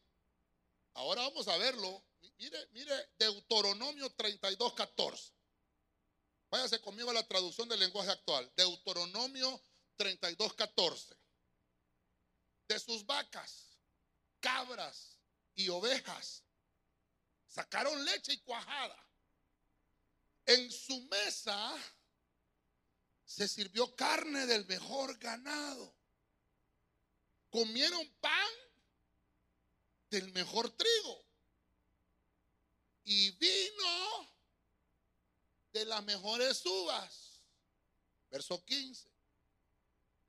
[0.94, 2.04] Ahora vamos a verlo.
[2.38, 5.34] Mire, mire Deuteronomio 32, 14.
[6.50, 8.52] Váyase conmigo a la traducción del lenguaje actual.
[8.56, 9.62] Deuteronomio
[9.98, 11.16] 32, 14.
[12.68, 13.78] De sus vacas,
[14.40, 15.18] cabras
[15.56, 16.44] y ovejas
[17.52, 18.98] sacaron leche y cuajada.
[20.46, 21.76] En su mesa
[23.32, 25.96] se sirvió carne del mejor ganado.
[27.50, 28.50] Comieron pan
[30.10, 31.26] del mejor trigo.
[33.06, 34.30] Y vino
[35.72, 37.42] de las mejores uvas.
[38.30, 39.10] Verso 15.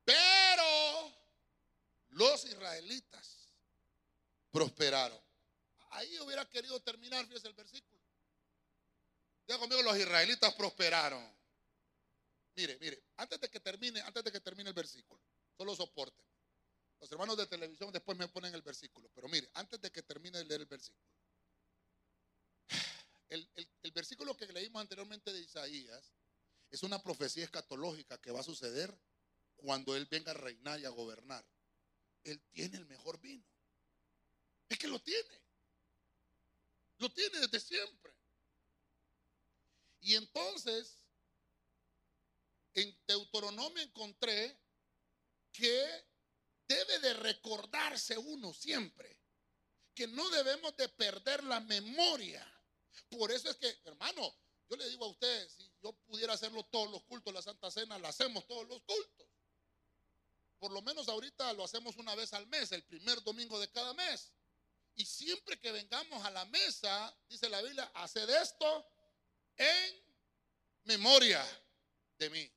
[0.05, 1.13] Pero
[2.11, 3.49] los israelitas
[4.53, 5.21] prosperaron.
[5.91, 8.01] Ahí hubiera querido terminar, fíjese el versículo.
[9.47, 11.42] Diga conmigo, los israelitas prosperaron.
[12.55, 15.21] Mire, mire, antes de que termine, antes de que termine el versículo,
[15.57, 16.23] solo soporte.
[17.01, 20.39] Los hermanos de televisión después me ponen el versículo, pero mire, antes de que termine
[20.39, 21.05] de leer el versículo
[23.29, 26.13] el, versículo que leímos anteriormente de Isaías
[26.71, 28.97] es una profecía escatológica que va a suceder
[29.57, 31.45] cuando Él venga a reinar y a gobernar.
[32.25, 33.45] Él tiene el mejor vino.
[34.69, 35.43] Es que lo tiene.
[36.99, 38.13] Lo tiene desde siempre.
[40.01, 41.02] Y entonces,
[42.75, 44.59] en Deuteronomio encontré
[45.53, 46.07] que
[46.67, 49.19] debe de recordarse uno siempre
[49.95, 52.49] que no debemos de perder la memoria
[53.11, 54.35] por eso es que, hermano,
[54.69, 57.99] yo le digo a usted, si yo pudiera hacerlo todos los cultos, la Santa Cena,
[57.99, 59.27] la hacemos todos los cultos.
[60.59, 63.93] Por lo menos ahorita lo hacemos una vez al mes, el primer domingo de cada
[63.95, 64.33] mes.
[64.95, 68.87] Y siempre que vengamos a la mesa, dice la Biblia, haced esto
[69.57, 70.05] en
[70.85, 71.45] memoria
[72.19, 72.53] de mí.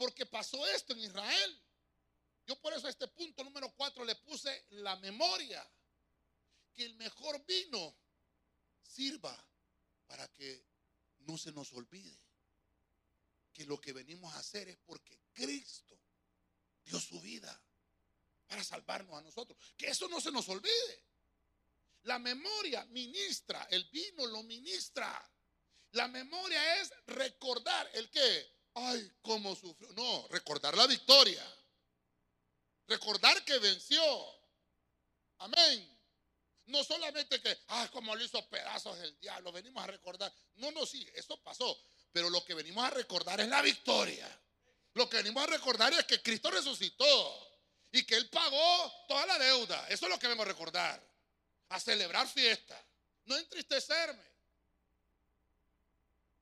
[0.00, 1.62] Porque pasó esto en Israel.
[2.46, 5.62] Yo por eso a este punto número cuatro le puse la memoria.
[6.72, 7.94] Que el mejor vino
[8.82, 9.36] sirva
[10.06, 10.64] para que
[11.18, 12.18] no se nos olvide
[13.52, 16.00] que lo que venimos a hacer es porque Cristo
[16.82, 17.62] dio su vida
[18.46, 19.58] para salvarnos a nosotros.
[19.76, 21.04] Que eso no se nos olvide.
[22.04, 25.30] La memoria ministra, el vino lo ministra.
[25.90, 29.92] La memoria es recordar el que, ay, cómo sufrió.
[29.92, 31.44] No, recordar la victoria.
[32.86, 34.02] Recordar que venció.
[35.38, 35.98] Amén.
[36.66, 40.32] No solamente que, ah, como lo hizo pedazos el diablo, venimos a recordar.
[40.56, 41.76] No, no, sí, eso pasó.
[42.12, 44.28] Pero lo que venimos a recordar es la victoria.
[44.94, 47.50] Lo que venimos a recordar es que Cristo resucitó
[47.92, 49.88] y que Él pagó toda la deuda.
[49.88, 51.02] Eso es lo que vengo a recordar.
[51.70, 52.80] A celebrar fiesta.
[53.24, 54.29] No entristecerme.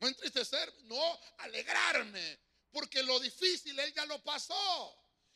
[0.00, 2.38] No entristecerme, no alegrarme.
[2.70, 4.94] Porque lo difícil Él ya lo pasó.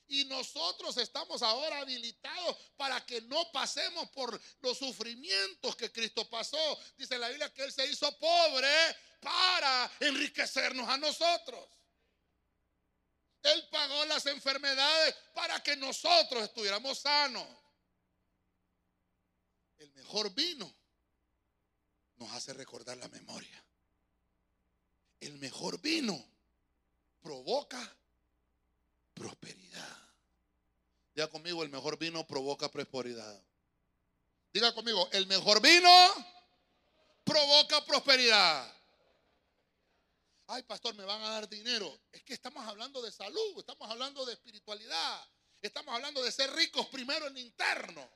[0.08, 6.78] Y nosotros estamos ahora habilitados para que no pasemos por los sufrimientos que Cristo pasó.
[6.98, 8.68] Dice la Biblia que Él se hizo pobre
[9.20, 11.68] para enriquecernos a nosotros.
[13.42, 17.46] Él pagó las enfermedades para que nosotros estuviéramos sanos.
[19.78, 20.72] El mejor vino
[22.16, 23.64] nos hace recordar la memoria.
[25.22, 26.20] El mejor vino
[27.22, 27.96] provoca
[29.14, 29.98] prosperidad.
[31.14, 33.40] Diga conmigo, el mejor vino provoca prosperidad.
[34.52, 35.88] Diga conmigo, el mejor vino
[37.22, 38.74] provoca prosperidad.
[40.48, 42.00] Ay, pastor, me van a dar dinero.
[42.10, 45.24] Es que estamos hablando de salud, estamos hablando de espiritualidad,
[45.60, 48.10] estamos hablando de ser ricos primero en interno.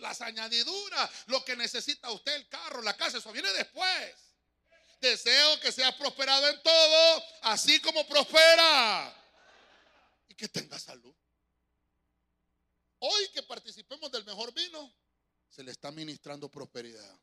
[0.00, 4.31] las añadiduras, lo que necesita usted, el carro, la casa, eso viene después.
[5.02, 9.12] Deseo que seas prosperado en todo, así como prospera.
[10.28, 11.12] Y que tenga salud.
[13.00, 14.94] Hoy que participemos del mejor vino,
[15.48, 17.20] se le está ministrando prosperidad.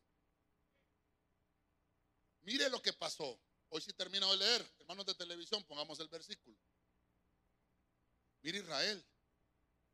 [2.42, 3.40] Mire lo que pasó.
[3.70, 4.74] Hoy sí termino de leer.
[4.80, 6.58] Hermanos de televisión, pongamos el versículo.
[8.42, 9.02] Mire Israel.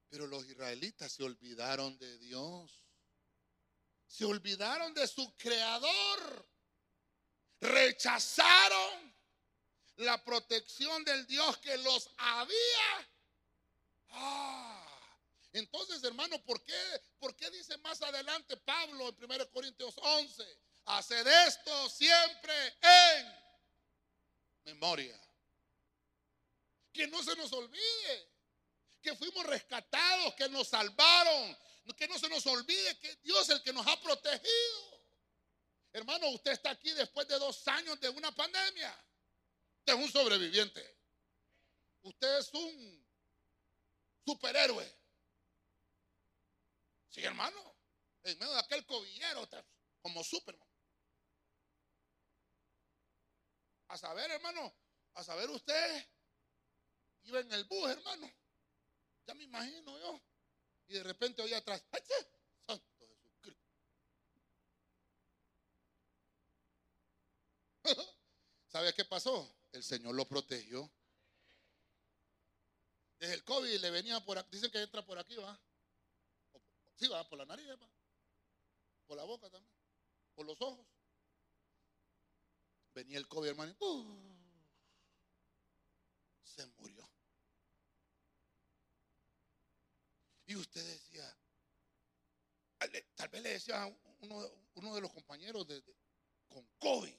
[0.09, 2.85] Pero los israelitas se olvidaron de Dios.
[4.09, 6.49] Se olvidaron de su creador.
[7.67, 9.15] Rechazaron
[9.97, 13.09] la protección del Dios que los había.
[14.11, 14.87] Ah.
[15.53, 20.45] Entonces, hermano, ¿por qué, ¿por qué dice más adelante Pablo en 1 Corintios 11?
[20.85, 23.35] Haced esto siempre en
[24.65, 25.19] memoria.
[26.93, 28.31] Que no se nos olvide
[29.01, 31.57] que fuimos rescatados, que nos salvaron,
[31.97, 34.86] que no se nos olvide que Dios es el que nos ha protegido.
[35.97, 38.93] Hermano, usted está aquí después de dos años de una pandemia.
[39.79, 40.99] Usted es un sobreviviente.
[42.03, 43.09] Usted es un
[44.27, 44.95] superhéroe.
[47.09, 47.79] Sí, hermano.
[48.25, 49.49] En medio de aquel cobillero,
[50.03, 50.69] como Superman.
[53.89, 54.77] A saber, hermano,
[55.15, 56.09] a saber usted,
[57.23, 58.31] iba en el bus, hermano.
[59.27, 60.23] Ya me imagino yo.
[60.89, 61.83] Y de repente oí atrás,
[62.67, 63.67] Santo Jesucristo.
[68.69, 69.55] ¿Sabe qué pasó?
[69.73, 70.91] El Señor lo protegió.
[73.19, 75.59] Desde el COVID le venía por aquí, dicen que entra por aquí, va.
[76.97, 77.67] Sí, va por la nariz,
[79.07, 79.73] por la boca también,
[80.35, 80.87] por los ojos.
[82.95, 83.75] Venía el COVID, hermano,
[86.43, 87.07] se murió.
[90.47, 91.39] Y usted decía,
[93.15, 93.87] tal vez le decía a
[94.21, 95.83] uno, de los compañeros de,
[96.49, 97.15] con COVID,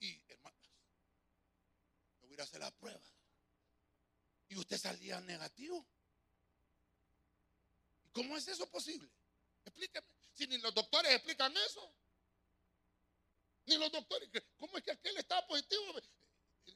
[0.00, 0.70] y hermanas,
[2.42, 3.00] a hacer la prueba.
[4.48, 5.86] Y usted salía negativo.
[8.12, 9.10] ¿Cómo es eso posible?
[9.64, 10.06] Explíqueme.
[10.32, 11.94] Si ni los doctores explican eso.
[13.66, 14.30] Ni los doctores.
[14.56, 15.82] ¿Cómo es que aquel estaba positivo?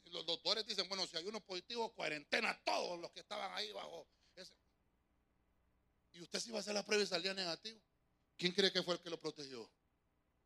[0.07, 4.09] Los doctores dicen, bueno, si hay uno positivo, cuarentena todos los que estaban ahí bajo
[4.35, 4.55] ese.
[6.13, 7.81] Y usted si va a hacer la prueba y salía negativo.
[8.37, 9.71] ¿Quién cree que fue el que lo protegió?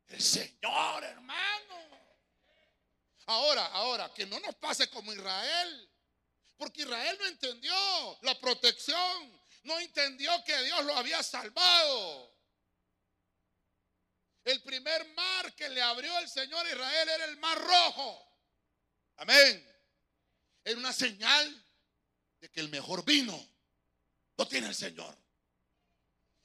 [0.08, 2.03] El Señor, hermano.
[3.26, 5.90] Ahora, ahora, que no nos pase como Israel.
[6.56, 12.32] Porque Israel no entendió la protección no entendió que Dios lo había salvado.
[14.44, 18.38] El primer mar que le abrió el Señor a Israel era el mar rojo.
[19.16, 19.70] Amén.
[20.62, 21.66] Era una señal
[22.40, 23.48] de que el mejor vino
[24.36, 25.16] lo tiene el Señor.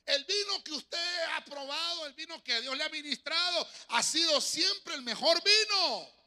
[0.06, 4.40] El vino que usted ha probado, el vino que Dios le ha ministrado, ha sido
[4.40, 6.19] siempre el mejor vino.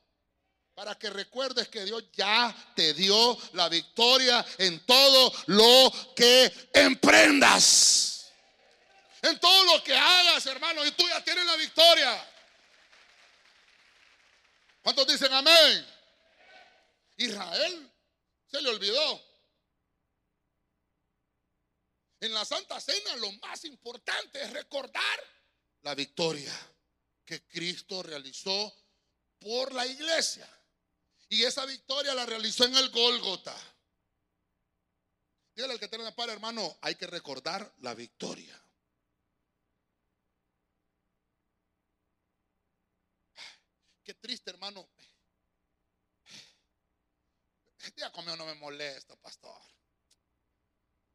[0.75, 8.33] Para que recuerdes que Dios ya te dio la victoria en todo lo que emprendas.
[9.21, 12.29] En todo lo que hagas, hermano, y tú ya tienes la victoria.
[14.83, 15.87] ¿Cuántos dicen amén?
[17.17, 17.91] Israel
[18.47, 19.23] se le olvidó.
[22.21, 25.21] En la Santa Cena lo más importante es recordar
[25.83, 26.53] la victoria
[27.25, 28.73] que Cristo realizó
[29.41, 30.49] por la iglesia.
[31.33, 33.57] Y esa victoria la realizó en el Gólgota.
[35.55, 38.63] Dígale al que tiene la par, hermano, hay que recordar la victoria.
[44.05, 44.87] Qué triste, hermano.
[47.79, 49.59] Este día conmigo no me molesta, pastor.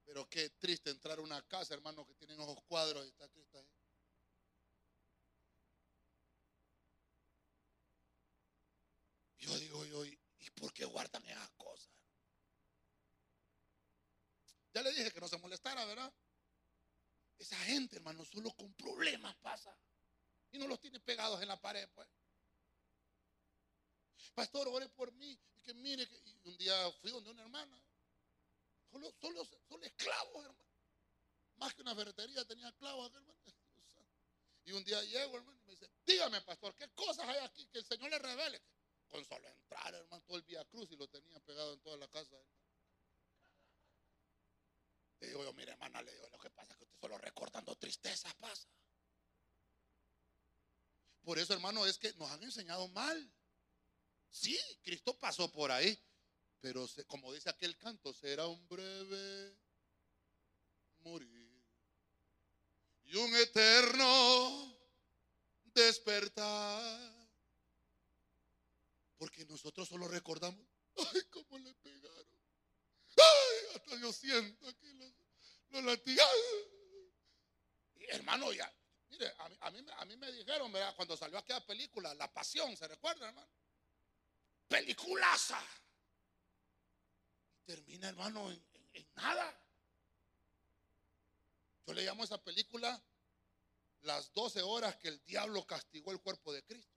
[0.04, 3.60] Pero qué triste entrar a una casa, hermano, que tienen ojos cuadros y está Cristo
[3.60, 3.77] ahí.
[9.38, 11.90] Yo digo, yo, ¿y por qué guardan esas cosas?
[14.74, 16.14] Ya le dije que no se molestara, ¿verdad?
[17.38, 19.76] Esa gente, hermano, solo con problemas pasa.
[20.52, 22.08] Y no los tiene pegados en la pared, pues.
[24.34, 25.40] Pastor, ore por mí.
[25.56, 27.84] Y que mire, que un día fui donde una hermana.
[28.92, 30.72] Solo, solo, solo esclavos, hermano.
[31.58, 33.38] Más que una ferretería tenía esclavos, hermano.
[34.66, 37.80] Y un día llego, hermano, y me dice, dígame, pastor, ¿qué cosas hay aquí que
[37.80, 38.62] el Señor le revele?
[39.10, 42.08] Con solo entrar, hermano, todo el Vía Cruz y lo tenía pegado en toda la
[42.10, 42.36] casa.
[45.20, 47.76] Le digo yo, mire, hermana, le digo, lo que pasa es que usted solo recordando
[47.76, 48.68] tristezas pasa.
[51.22, 53.34] Por eso, hermano, es que nos han enseñado mal.
[54.30, 56.00] Sí, Cristo pasó por ahí,
[56.60, 59.58] pero como dice aquel canto, será un breve
[61.00, 61.48] morir
[63.06, 64.78] y un eterno
[65.74, 67.17] despertar.
[69.18, 72.40] Porque nosotros solo recordamos, ay, cómo le pegaron.
[73.18, 75.14] Ay, hasta yo siento aquí los,
[75.70, 76.00] los
[78.10, 78.72] hermano, ya,
[79.10, 80.72] mire, a mí, a, mí, me dijeron.
[80.96, 83.50] Cuando salió aquella película, La Pasión, ¿se recuerda, hermano?
[84.68, 85.62] Peliculaza.
[87.66, 89.68] termina, hermano, en nada.
[91.86, 93.02] Yo le llamo a esa película
[94.02, 96.97] las 12 horas que el diablo castigó el cuerpo de Cristo.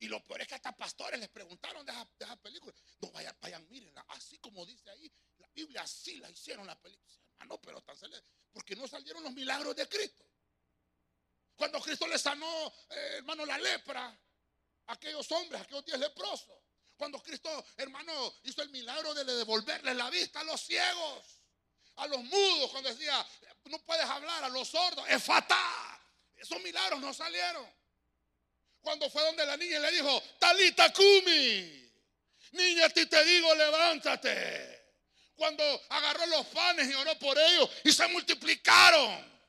[0.00, 2.74] Y lo peor es que hasta pastores les preguntaron de esa, película.
[3.02, 4.04] No, vayan, vayan, mírenla.
[4.08, 7.14] Así como dice ahí, la Biblia así la hicieron la película.
[7.38, 7.96] Hermano, pero tan
[8.50, 10.24] porque no salieron los milagros de Cristo.
[11.54, 14.06] Cuando Cristo le sanó, eh, hermano, la lepra
[14.86, 16.58] a aquellos hombres, a aquellos diez leprosos.
[16.96, 21.42] Cuando Cristo, hermano, hizo el milagro de devolverle la vista a los ciegos,
[21.96, 23.26] a los mudos, cuando decía,
[23.64, 26.00] no puedes hablar, a los sordos, es fatal.
[26.36, 27.79] Esos milagros no salieron.
[28.80, 31.92] Cuando fue donde la niña le dijo, Talita Kumi,
[32.52, 34.80] niña, a ti te digo, levántate.
[35.34, 39.40] Cuando agarró los panes y oró por ellos y se multiplicaron.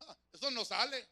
[0.00, 1.08] Ah, eso no sale.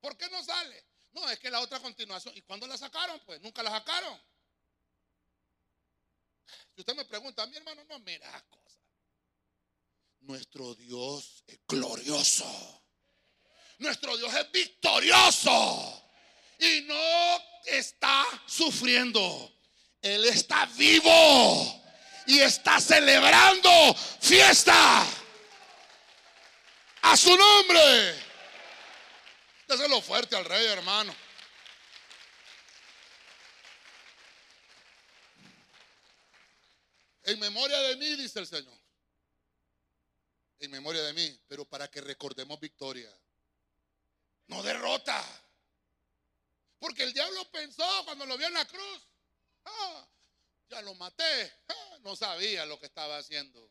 [0.00, 0.84] ¿Por qué no sale?
[1.12, 2.36] No, es que la otra continuación.
[2.36, 3.20] ¿Y cuándo la sacaron?
[3.24, 4.20] Pues nunca la sacaron.
[6.74, 8.80] Si usted me pregunta, mi hermano, no mira cosas.
[10.20, 12.83] Nuestro Dios es glorioso.
[13.78, 16.02] Nuestro Dios es victorioso
[16.58, 19.52] y no está sufriendo.
[20.00, 21.82] Él está vivo
[22.26, 25.06] y está celebrando fiesta
[27.02, 28.22] a su nombre.
[29.66, 31.14] Déselo fuerte al rey, hermano.
[37.24, 38.78] En memoria de mí, dice el Señor.
[40.58, 43.10] En memoria de mí, pero para que recordemos victoria
[44.48, 45.22] no derrota.
[46.78, 49.08] Porque el diablo pensó cuando lo vio en la cruz,
[49.64, 50.08] ah,
[50.68, 53.70] ya lo maté, ah, no sabía lo que estaba haciendo.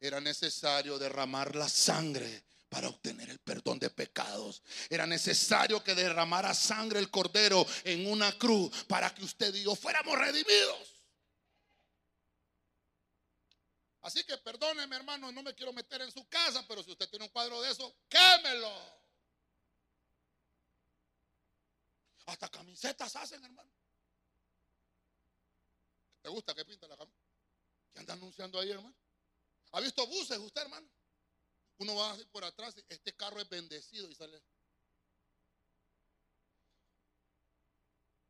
[0.00, 4.62] Era necesario derramar la sangre para obtener el perdón de pecados.
[4.88, 9.74] Era necesario que derramara sangre el cordero en una cruz para que usted y yo
[9.74, 10.92] fuéramos redimidos.
[14.00, 17.24] Así que perdóneme, hermano, no me quiero meter en su casa, pero si usted tiene
[17.24, 19.01] un cuadro de eso, quémelo.
[22.26, 23.70] Hasta camisetas hacen, hermano.
[26.22, 27.26] ¿Te gusta que pinta la camiseta?
[27.92, 28.94] ¿Qué anda anunciando ahí, hermano?
[29.72, 30.88] ¿Ha visto buses usted, hermano?
[31.78, 34.42] Uno va por atrás, este carro es bendecido y sale.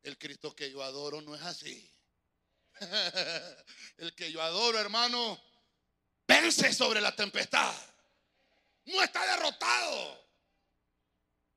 [0.01, 1.89] El Cristo que yo adoro no es así.
[3.97, 5.41] El que yo adoro, hermano,
[6.27, 7.73] vence sobre la tempestad.
[8.85, 10.29] No está derrotado.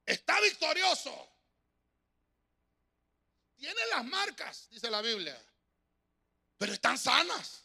[0.05, 1.36] Está victorioso.
[3.57, 5.41] Tiene las marcas, dice la Biblia,
[6.59, 7.63] pero están sanas.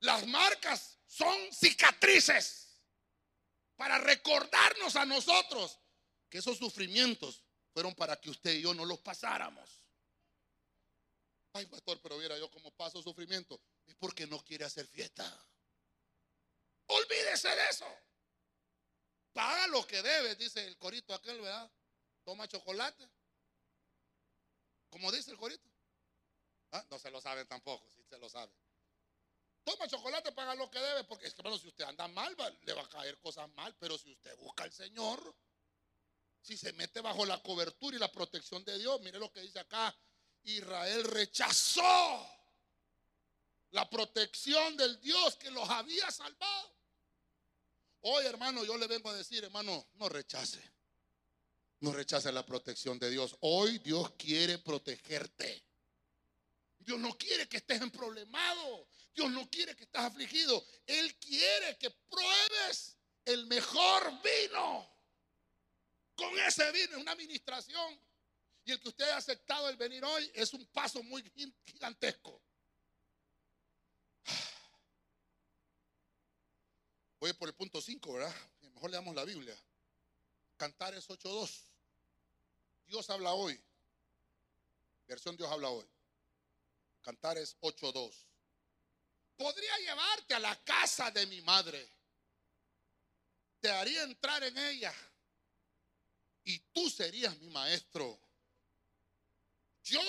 [0.00, 2.68] Las marcas son cicatrices
[3.76, 5.78] para recordarnos a nosotros
[6.28, 7.42] que esos sufrimientos
[7.72, 9.70] fueron para que usted y yo no los pasáramos.
[11.52, 13.60] Ay, pastor, pero viera yo cómo paso sufrimiento.
[13.86, 15.24] Es porque no quiere hacer fiesta.
[16.86, 17.86] Olvídese de eso.
[19.32, 21.70] Paga lo que debe, dice el corito aquel, ¿verdad?
[22.24, 23.08] Toma chocolate.
[24.90, 25.68] Como dice el corito.
[26.72, 28.54] Ah, no se lo saben tampoco, si se lo saben.
[29.64, 32.72] toma chocolate, paga lo que debe, porque es que, bueno, si usted anda mal, le
[32.72, 35.34] va a caer cosas mal, pero si usted busca al Señor,
[36.40, 39.58] si se mete bajo la cobertura y la protección de Dios, mire lo que dice
[39.58, 39.94] acá,
[40.44, 42.26] Israel rechazó
[43.70, 46.76] la protección del Dios que los había salvado.
[48.00, 50.62] Hoy, hermano, yo le vengo a decir, hermano, no rechace.
[51.80, 53.36] No rechace la protección de Dios.
[53.40, 55.64] Hoy Dios quiere protegerte.
[56.78, 58.88] Dios no quiere que estés en problemado.
[59.14, 60.64] Dios no quiere que estés afligido.
[60.86, 64.92] Él quiere que pruebes el mejor vino.
[66.16, 68.00] Con ese vino, es una administración.
[68.64, 71.22] Y el que usted haya aceptado el venir hoy es un paso muy
[71.64, 72.42] gigantesco.
[77.20, 78.34] Voy por el punto 5, ¿verdad?
[78.74, 79.56] Mejor leamos la Biblia.
[80.56, 81.67] Cantares 8.2.
[82.88, 83.62] Dios habla hoy.
[85.06, 85.86] Versión Dios habla hoy.
[87.02, 88.26] Cantares 8.2.
[89.36, 91.86] Podría llevarte a la casa de mi madre.
[93.60, 94.94] Te haría entrar en ella.
[96.44, 98.18] Y tú serías mi maestro.
[99.84, 100.00] Yo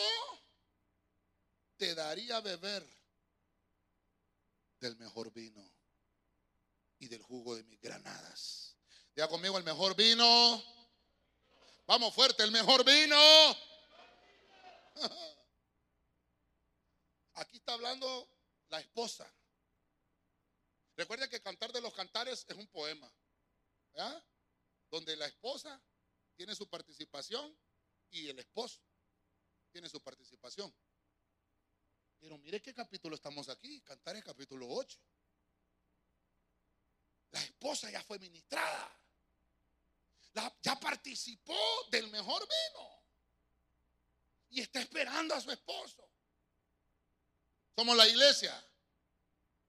[1.76, 2.88] te daría beber
[4.80, 5.70] del mejor vino
[6.98, 8.78] y del jugo de mis granadas.
[9.14, 10.79] Diga conmigo el mejor vino.
[11.90, 13.18] Vamos fuerte, el mejor vino.
[17.34, 18.30] Aquí está hablando
[18.68, 19.28] la esposa.
[20.96, 23.12] Recuerden que Cantar de los Cantares es un poema,
[24.92, 25.82] donde la esposa
[26.36, 27.58] tiene su participación
[28.12, 28.84] y el esposo
[29.72, 30.72] tiene su participación.
[32.20, 35.00] Pero mire qué capítulo estamos aquí, Cantares capítulo 8.
[37.32, 38.96] La esposa ya fue ministrada.
[40.62, 41.58] Ya participó
[41.90, 43.00] del mejor vino.
[44.52, 46.10] Y está esperando a su esposo.
[47.76, 48.54] Somos la iglesia.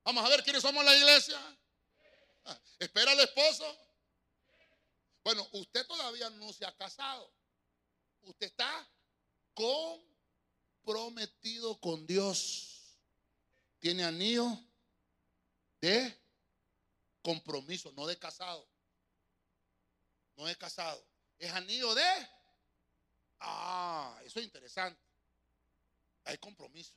[0.05, 1.39] Vamos a ver quiénes somos la iglesia.
[2.45, 3.79] Ah, ¿Espera al esposo?
[5.23, 7.33] Bueno, usted todavía no se ha casado.
[8.23, 8.89] Usted está
[10.83, 12.99] comprometido con Dios.
[13.79, 14.59] Tiene anillo
[15.81, 16.19] de
[17.23, 18.70] compromiso, no de casado.
[20.41, 21.07] No de casado.
[21.37, 22.29] Es anillo de...
[23.41, 24.99] Ah, eso es interesante.
[26.25, 26.95] Hay compromiso.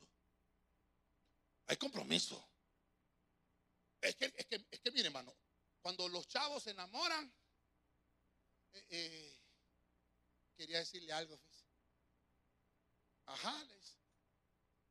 [1.65, 2.49] Hay compromiso.
[3.99, 5.35] Es que, es que, es que mire, hermano,
[5.81, 7.33] cuando los chavos se enamoran,
[8.71, 9.41] eh, eh,
[10.55, 11.37] quería decirle algo.
[13.25, 13.67] Ajá,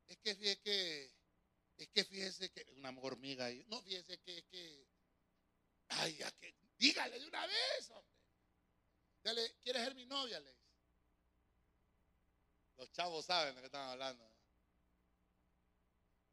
[0.05, 1.11] es que fíjese que,
[1.77, 4.87] es que fíjese que, una hormiga ahí, no, fíjese que, es que,
[5.87, 8.12] ay, que, dígale de una vez, hombre.
[9.23, 10.39] Dale, ¿quieres ser mi novia?
[10.39, 10.53] Le
[12.77, 14.29] Los chavos saben de qué están hablando.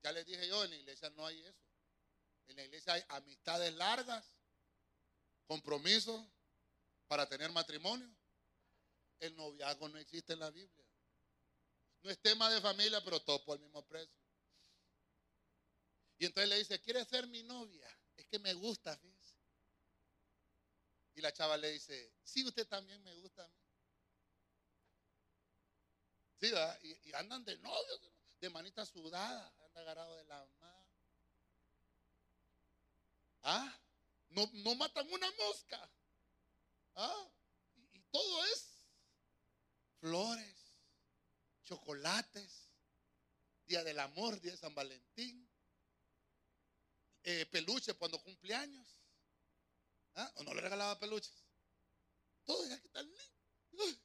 [0.03, 1.70] Ya les dije yo, en la iglesia no hay eso.
[2.49, 4.26] En la iglesia hay amistades largas,
[5.47, 6.26] compromisos
[7.07, 8.11] para tener matrimonio.
[9.20, 10.84] El noviazgo no existe en la Biblia.
[12.03, 14.18] No es tema de familia, pero todo por el mismo precio.
[16.18, 17.88] Y entonces le dice, ¿quieres ser mi novia?
[18.16, 19.09] Es que me gusta, fíjese.
[21.14, 23.54] Y la chava le dice, sí, usted también me gusta a mí.
[26.40, 26.78] Sí, ¿verdad?
[26.82, 28.00] Y, andan de novios,
[28.40, 30.90] de manita sudada, anda agarrado de la mano.
[33.42, 33.80] ¿Ah?
[34.30, 35.90] No, no matan una mosca.
[36.94, 37.30] ¿Ah?
[37.76, 38.86] Y, y todo es
[39.98, 40.61] flores
[41.70, 42.68] chocolates,
[43.66, 45.48] Día del Amor, Día de San Valentín,
[47.22, 48.99] eh, peluche cuando cumpleaños.
[50.14, 50.32] ¿Ah?
[50.36, 51.44] ¿O no le regalaba peluches?
[52.44, 54.02] Todo ya que tan lindo.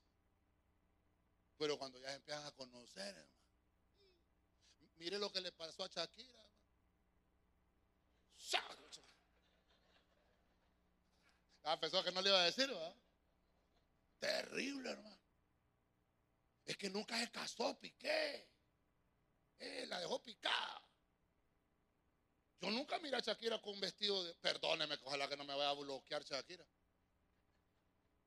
[1.58, 3.36] Pero cuando ya empiezan a conocer, hermano.
[4.98, 6.46] Mire lo que le pasó a Shakira.
[11.64, 12.96] Ah, pensó que no le iba a decir, ¿verdad?
[14.20, 15.20] Terrible, hermano.
[16.64, 18.48] Es que nunca se casó, Piqué.
[19.58, 20.85] Eh, la dejó picada.
[22.62, 24.34] Yo nunca miré a Shakira con vestido de.
[24.36, 26.66] Perdóneme, ojalá que no me vaya a bloquear Shakira.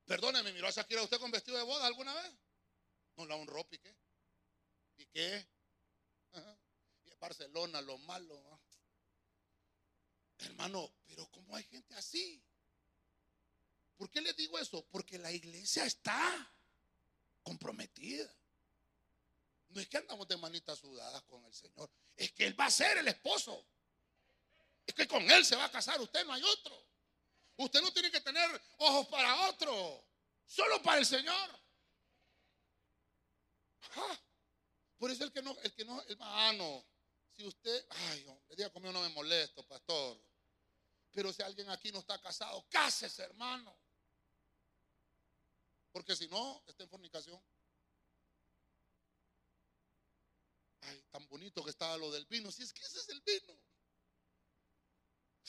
[0.04, 2.32] Perdóneme, ¿miró a Shakira usted con vestido de boda alguna vez?
[3.16, 3.94] No la honró Piqué.
[4.96, 5.48] Piqué.
[7.04, 8.60] Y en Barcelona, lo malo.
[10.38, 12.42] Hermano, pero ¿cómo hay gente así?
[13.96, 14.86] ¿Por qué le digo eso?
[14.86, 16.54] Porque la iglesia está
[17.42, 18.32] comprometida.
[19.70, 22.70] No es que andamos de manitas sudadas con el Señor, es que Él va a
[22.70, 23.66] ser el esposo.
[24.88, 26.82] Es que con Él se va a casar, usted no hay otro.
[27.58, 30.02] Usted no tiene que tener ojos para otro,
[30.46, 31.60] solo para el Señor.
[34.96, 36.86] Por eso el que no, el que no, hermano,
[37.32, 40.18] si usted, ay, hombre, día conmigo no me molesto, pastor.
[41.10, 43.78] Pero si alguien aquí no está casado, cásese, hermano.
[45.92, 47.42] Porque si no, está en fornicación.
[50.80, 52.50] Ay, tan bonito que estaba lo del vino.
[52.50, 53.67] Si es que ese es el vino.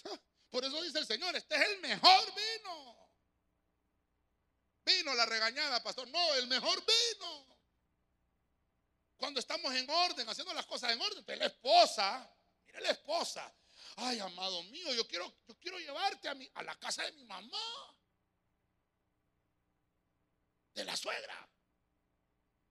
[0.49, 3.09] Por eso dice el Señor, este es el mejor vino.
[4.85, 6.07] Vino la regañada, pastor.
[6.07, 7.59] No, el mejor vino.
[9.17, 11.23] Cuando estamos en orden, haciendo las cosas en orden.
[11.25, 12.33] Pero la esposa,
[12.65, 13.53] mire la esposa.
[13.97, 17.25] Ay, amado mío, yo quiero, yo quiero llevarte a, mi, a la casa de mi
[17.25, 17.59] mamá.
[20.73, 21.49] De la suegra.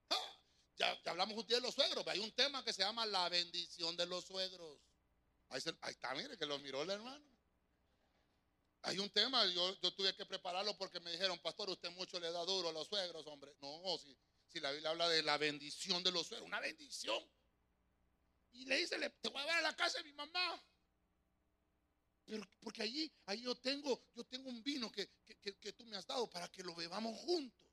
[0.09, 0.37] Ah,
[0.75, 2.05] ya, hablamos un día de los suegros.
[2.07, 4.88] Hay un tema que se llama la bendición de los suegros.
[5.49, 7.25] Ahí, está, mire, que lo miró el hermano.
[8.83, 12.31] Hay un tema, yo, yo, tuve que prepararlo porque me dijeron, pastor, usted mucho le
[12.31, 13.53] da duro a los suegros, hombre.
[13.59, 14.15] No, si,
[14.47, 17.21] si la Biblia habla de la bendición de los suegros, una bendición.
[18.51, 20.63] Y le dice, te voy a ver a la casa de mi mamá.
[22.25, 26.05] Pero porque allí, ahí yo tengo, yo tengo un vino que, que tú me has
[26.05, 27.69] dado para que lo bebamos juntos.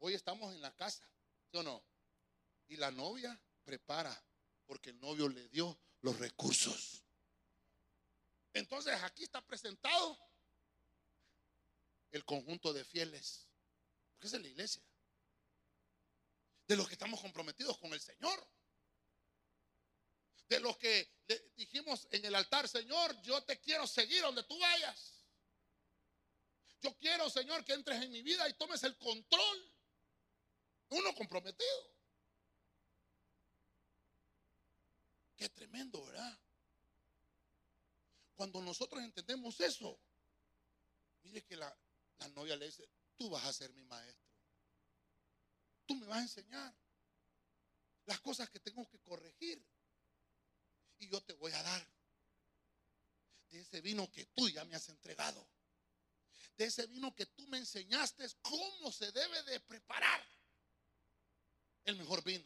[0.00, 1.10] Hoy estamos en la casa,
[1.50, 1.84] ¿sí o no?
[2.68, 4.22] Y la novia prepara,
[4.68, 7.02] porque el novio le dio los recursos.
[8.52, 10.16] Entonces aquí está presentado
[12.10, 13.48] el conjunto de fieles,
[14.12, 14.82] porque es la iglesia,
[16.66, 18.46] de los que estamos comprometidos con el Señor,
[20.48, 24.58] de los que le dijimos en el altar, Señor, yo te quiero seguir donde tú
[24.58, 25.24] vayas.
[26.80, 29.74] Yo quiero, Señor, que entres en mi vida y tomes el control.
[30.90, 31.97] Uno comprometido.
[35.38, 36.36] Qué tremendo, ¿verdad?
[38.34, 39.98] Cuando nosotros entendemos eso,
[41.22, 41.74] mire que la,
[42.18, 44.28] la novia le dice, tú vas a ser mi maestro.
[45.86, 46.74] Tú me vas a enseñar
[48.06, 49.64] las cosas que tengo que corregir.
[50.98, 51.86] Y yo te voy a dar
[53.50, 55.48] de ese vino que tú ya me has entregado.
[56.56, 60.20] De ese vino que tú me enseñaste cómo se debe de preparar
[61.84, 62.44] el mejor vino.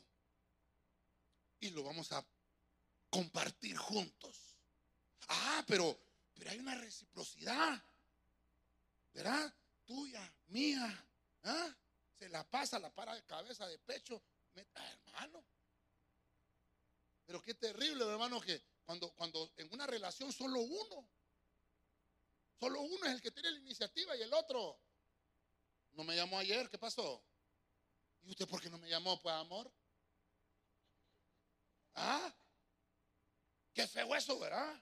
[1.60, 2.22] Y lo vamos a
[3.12, 4.56] compartir juntos.
[5.28, 5.96] Ah, pero,
[6.34, 7.80] pero hay una reciprocidad.
[9.12, 9.54] ¿Verdad?
[9.84, 11.08] Tuya, mía.
[11.44, 11.76] ¿ah?
[12.18, 14.22] Se la pasa, la para de cabeza, de pecho.
[14.74, 15.44] Ah, hermano.
[17.26, 21.08] Pero qué terrible, hermano, que cuando, cuando en una relación solo uno,
[22.58, 24.80] solo uno es el que tiene la iniciativa y el otro
[25.92, 27.22] no me llamó ayer, ¿qué pasó?
[28.22, 29.70] ¿Y usted por qué no me llamó, pues, amor?
[31.94, 32.34] ¿Ah?
[33.72, 34.80] Qué feo eso, ¿verdad?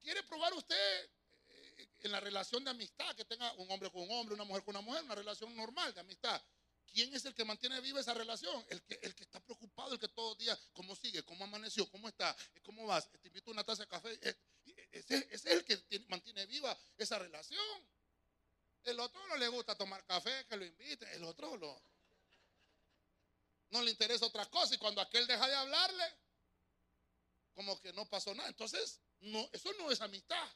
[0.00, 1.10] ¿Quiere probar usted
[1.48, 4.62] eh, en la relación de amistad que tenga un hombre con un hombre, una mujer
[4.64, 6.40] con una mujer, una relación normal de amistad?
[6.86, 8.64] ¿Quién es el que mantiene viva esa relación?
[8.70, 11.22] El que, el que está preocupado, el que todos los días, ¿cómo sigue?
[11.24, 11.90] ¿Cómo amaneció?
[11.90, 12.34] ¿Cómo está?
[12.62, 13.10] ¿Cómo vas?
[13.10, 14.18] Te invito a una taza de café.
[14.92, 17.60] Ese, es el que mantiene viva esa relación.
[18.84, 21.12] El otro no le gusta tomar café, que lo invite.
[21.14, 21.82] El otro lo,
[23.70, 26.04] no le interesa otra cosa y cuando aquel deja de hablarle,
[27.56, 28.48] como que no pasó nada.
[28.50, 30.48] Entonces, no, eso no es amistad.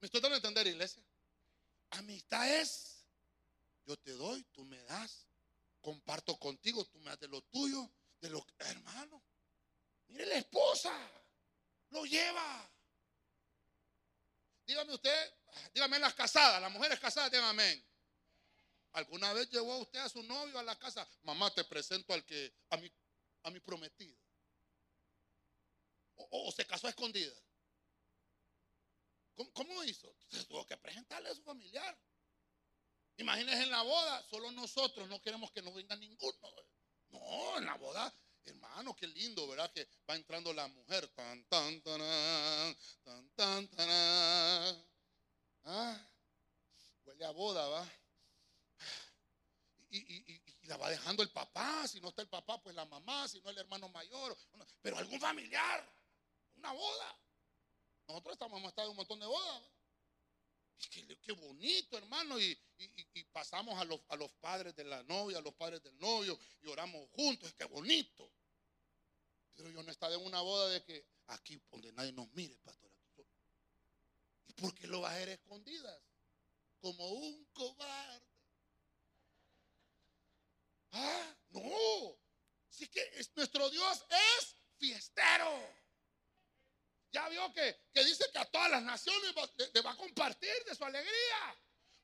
[0.00, 1.04] ¿Me estoy dando a entender, iglesia?
[1.90, 3.06] Amistad es,
[3.84, 5.28] yo te doy, tú me das,
[5.80, 7.88] comparto contigo, tú me das de lo tuyo,
[8.20, 9.22] de lo hermano.
[10.08, 10.92] Mire la esposa,
[11.90, 12.70] lo lleva.
[14.66, 15.34] Dígame usted,
[15.74, 17.86] dígame las casadas, las mujeres casadas, dígame amén.
[18.92, 21.06] ¿Alguna vez llevó usted a su novio a la casa?
[21.22, 22.90] Mamá, te presento al que, a mi,
[23.42, 24.25] a mi prometido.
[26.16, 27.34] O, se casó a escondida.
[29.52, 30.14] ¿Cómo, hizo?
[30.28, 31.98] Se tuvo que presentarle a su familiar.
[33.18, 36.36] Imagínense en la boda, solo nosotros no queremos que nos venga ninguno.
[37.08, 38.14] No, en la boda,
[38.44, 39.70] hermano, qué lindo, ¿verdad?
[39.72, 41.08] Que va entrando la mujer.
[41.08, 44.86] Tan, tan, tan, tan, tan, tan.
[45.64, 46.10] Ah,
[47.04, 47.92] huele a boda, ¿va?
[49.90, 51.86] y, la va dejando el papá.
[51.88, 53.28] Si no está el papá, pues la mamá.
[53.28, 54.36] Si no el hermano mayor.
[54.82, 55.95] Pero algún familiar.
[56.66, 57.18] Una boda.
[58.08, 59.62] Nosotros estamos, hemos estado en un montón de bodas.
[60.90, 62.40] Qué, qué, bonito, hermano.
[62.40, 62.58] Y,
[63.32, 66.66] pasamos a los, a los padres de la novia, a los padres del novio, y
[66.66, 67.48] oramos juntos.
[67.50, 68.32] Es que bonito.
[69.54, 72.90] Pero yo no estaba en una boda de que aquí donde nadie nos mire, pastor.
[74.48, 76.02] ¿Y por qué lo vas a hacer escondidas?
[76.80, 78.26] Como un cobarde.
[80.90, 82.18] Ah, no.
[82.70, 85.85] Así que nuestro Dios es fiestero.
[87.16, 89.32] Ya vio que, dice que a todas las naciones
[89.72, 91.56] le, va a compartir de su alegría.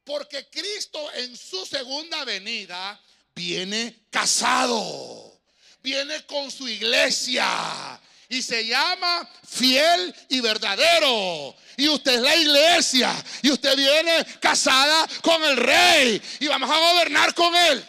[0.04, 2.98] Porque Cristo en su segunda venida
[3.34, 5.38] viene casado.
[5.82, 8.00] viene con su iglesia.
[8.30, 11.54] Y se llama fiel y verdadero.
[11.76, 13.24] Y usted es la iglesia.
[13.42, 16.22] Y usted viene casada con el rey.
[16.40, 17.86] Y vamos a gobernar con él.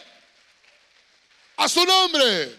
[1.56, 2.54] A su nombre.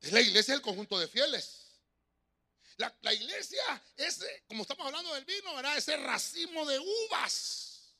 [0.00, 1.59] Es la iglesia del conjunto de fieles.
[3.02, 5.76] La, iglesia es, como estamos hablando del vino, ¿verdad?
[5.76, 7.94] Ese racimo de uvas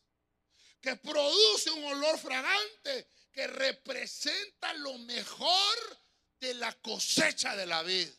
[0.81, 5.99] que produce un olor fragante que representa lo mejor
[6.41, 8.11] de la cosecha de la vida.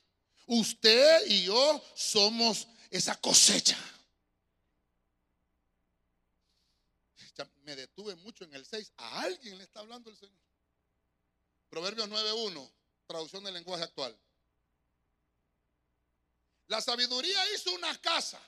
[0.46, 3.78] Usted y yo somos esa cosecha.
[7.36, 8.92] Ya me detuve mucho en el 6.
[8.98, 10.38] A alguien le está hablando el Señor.
[11.70, 12.72] Proverbios 9.1,
[13.08, 14.16] traducción del lenguaje actual.
[16.72, 18.42] La sabiduría hizo una casa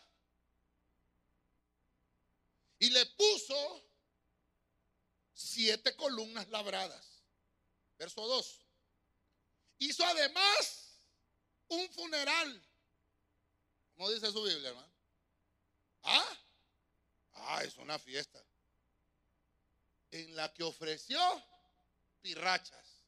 [2.79, 3.83] y le puso
[5.33, 7.05] siete columnas labradas.
[7.97, 8.61] Verso 2.
[9.79, 10.99] Hizo además
[11.67, 12.65] un funeral.
[13.97, 14.93] ¿Cómo dice su Biblia, hermano?
[16.03, 16.37] ¿Ah?
[17.33, 18.41] Ah, es una fiesta.
[20.11, 21.19] En la que ofreció
[22.21, 23.03] pirrachas.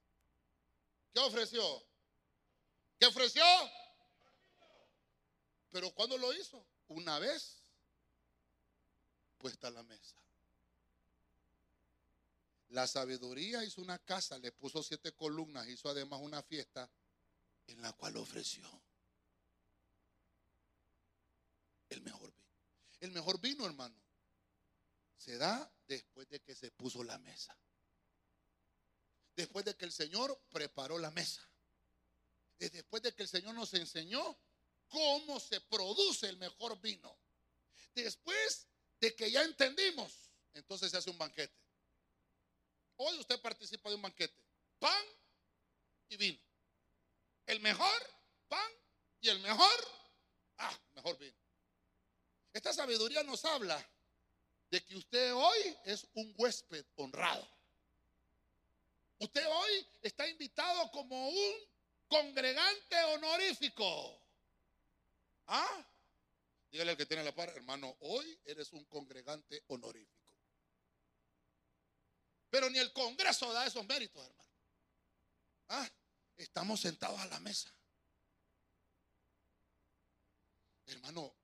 [1.13, 1.87] ¿Qué ofreció?
[2.99, 3.45] ¿Qué ofreció?
[5.75, 6.65] Pero ¿cuándo lo hizo?
[6.87, 7.61] Una vez
[9.37, 10.15] puesta la mesa.
[12.69, 16.89] La sabiduría hizo una casa, le puso siete columnas, hizo además una fiesta
[17.67, 18.63] en la cual ofreció
[21.89, 22.53] el mejor vino.
[23.01, 24.01] El mejor vino, hermano,
[25.17, 27.53] se da después de que se puso la mesa.
[29.35, 31.45] Después de que el Señor preparó la mesa.
[32.59, 34.37] Después de que el Señor nos enseñó
[34.89, 37.17] cómo se produce el mejor vino.
[37.93, 38.67] Después
[38.99, 41.55] de que ya entendimos, entonces se hace un banquete.
[42.97, 44.41] Hoy usted participa de un banquete.
[44.79, 45.05] Pan
[46.09, 46.39] y vino.
[47.45, 48.15] El mejor
[48.47, 48.71] pan
[49.21, 49.87] y el mejor,
[50.57, 51.37] ah, mejor vino.
[52.53, 53.85] Esta sabiduría nos habla
[54.69, 57.47] de que usted hoy es un huésped honrado.
[59.19, 61.53] Usted hoy está invitado como un
[62.07, 64.24] congregante honorífico.
[65.47, 65.87] ¿Ah?
[66.71, 70.33] Dígale al que tiene la par, hermano, hoy eres un congregante honorífico.
[72.49, 74.49] Pero ni el Congreso da esos méritos, hermano.
[75.69, 75.89] Ah,
[76.37, 77.73] estamos sentados a la mesa.
[80.85, 81.35] Hermano,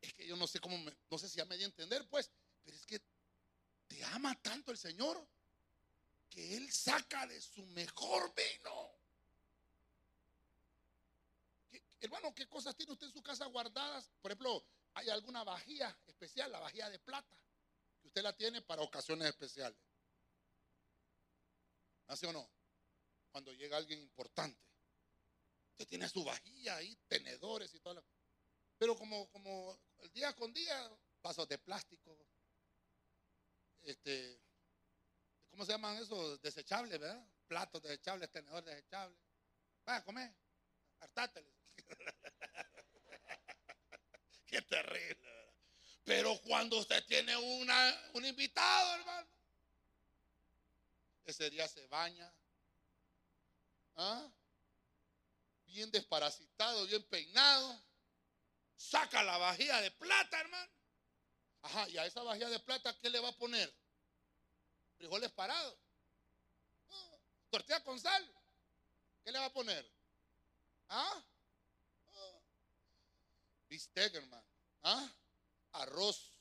[0.00, 0.78] es que yo no sé cómo,
[1.10, 2.30] no sé si ya me di a entender, pues,
[2.64, 3.00] pero es que
[3.86, 5.26] te ama tanto el Señor
[6.28, 8.95] que Él saca de su mejor vino.
[12.06, 14.10] Hermano, ¿qué cosas tiene usted en su casa guardadas?
[14.20, 17.36] Por ejemplo, hay alguna vajilla especial, la vajilla de plata,
[18.00, 19.78] que usted la tiene para ocasiones especiales.
[22.06, 22.48] ¿Hace o no?
[23.30, 24.60] Cuando llega alguien importante.
[25.72, 28.02] Usted tiene su vajilla ahí, tenedores y todo.
[28.78, 30.90] Pero como, como el día con día,
[31.22, 32.16] vasos de plástico.
[33.82, 34.40] Este,
[35.50, 36.40] ¿cómo se llaman esos?
[36.40, 37.28] Desechables, ¿verdad?
[37.46, 39.18] Platos desechables, tenedores desechables.
[39.84, 40.34] Vaya a comer,
[41.00, 41.55] hartátele.
[44.46, 45.52] Qué terrible.
[46.04, 49.28] Pero cuando usted tiene una, un invitado, hermano,
[51.24, 52.32] ese día se baña.
[53.96, 54.30] ¿Ah?
[55.64, 57.82] Bien desparasitado, bien peinado.
[58.76, 60.72] Saca la vajilla de plata, hermano.
[61.62, 63.74] Ajá, y a esa vajilla de plata, ¿qué le va a poner?
[64.98, 65.76] Frijoles parados.
[67.50, 68.32] Tortilla con sal.
[69.24, 69.90] ¿Qué le va a poner?
[70.88, 71.24] Ah.
[74.82, 75.12] ¿Ah?
[75.72, 76.32] Arroz.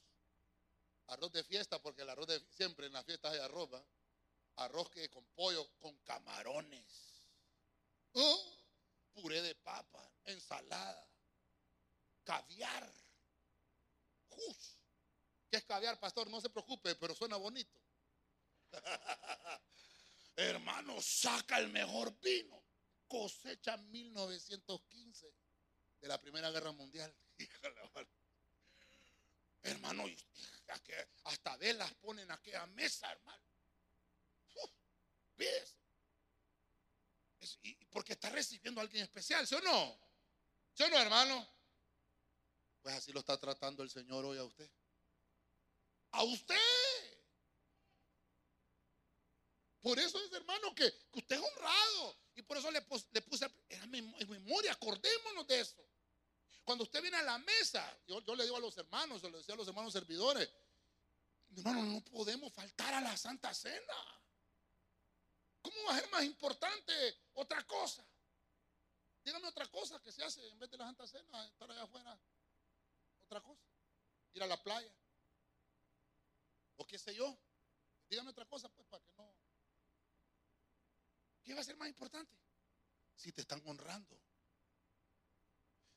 [1.07, 3.69] Arroz de fiesta, porque el arroz de siempre en las fiestas hay arroz,
[4.55, 7.29] arroz que con pollo, con camarones,
[8.13, 8.57] ¿Oh?
[9.13, 11.07] puré de papa, ensalada,
[12.23, 12.91] caviar.
[15.49, 16.29] ¿Qué es caviar, pastor?
[16.29, 17.79] No se preocupe, pero suena bonito.
[20.35, 22.63] Hermano, saca el mejor vino.
[23.07, 25.33] Cosecha 1915
[26.01, 27.15] de la Primera Guerra Mundial.
[29.63, 30.05] hermano,
[31.23, 33.43] hasta velas ponen a aquella mesa, hermano.
[35.37, 35.75] ¿Ves?
[37.91, 39.99] porque está recibiendo a alguien especial, ¿sí o no?
[40.73, 41.47] ¿Sí o no, hermano?
[42.81, 44.69] Pues así lo está tratando el Señor hoy a usted.
[46.11, 46.55] A usted.
[49.81, 52.17] Por eso es, hermano, que, usted es honrado.
[52.35, 55.87] Y por eso le, puse en memoria, acordémonos de eso.
[56.65, 59.53] Cuando usted viene a la mesa, yo, le digo a los hermanos, yo le decía
[59.53, 60.49] a los hermanos servidores,
[61.55, 63.93] hermano, no podemos faltar a la Santa Cena.
[65.61, 66.93] ¿Cómo va a ser más importante
[67.33, 68.03] otra cosa?
[69.23, 72.19] Dígame otra cosa que se hace en vez de la Santa Cena, estar allá afuera.
[73.25, 73.63] Otra cosa.
[74.33, 74.93] Ir a la playa.
[76.77, 77.37] O qué sé yo.
[78.09, 79.35] Dígame otra cosa, pues, para que no.
[81.43, 82.35] ¿Qué va a ser más importante?
[83.15, 84.19] Si te están honrando.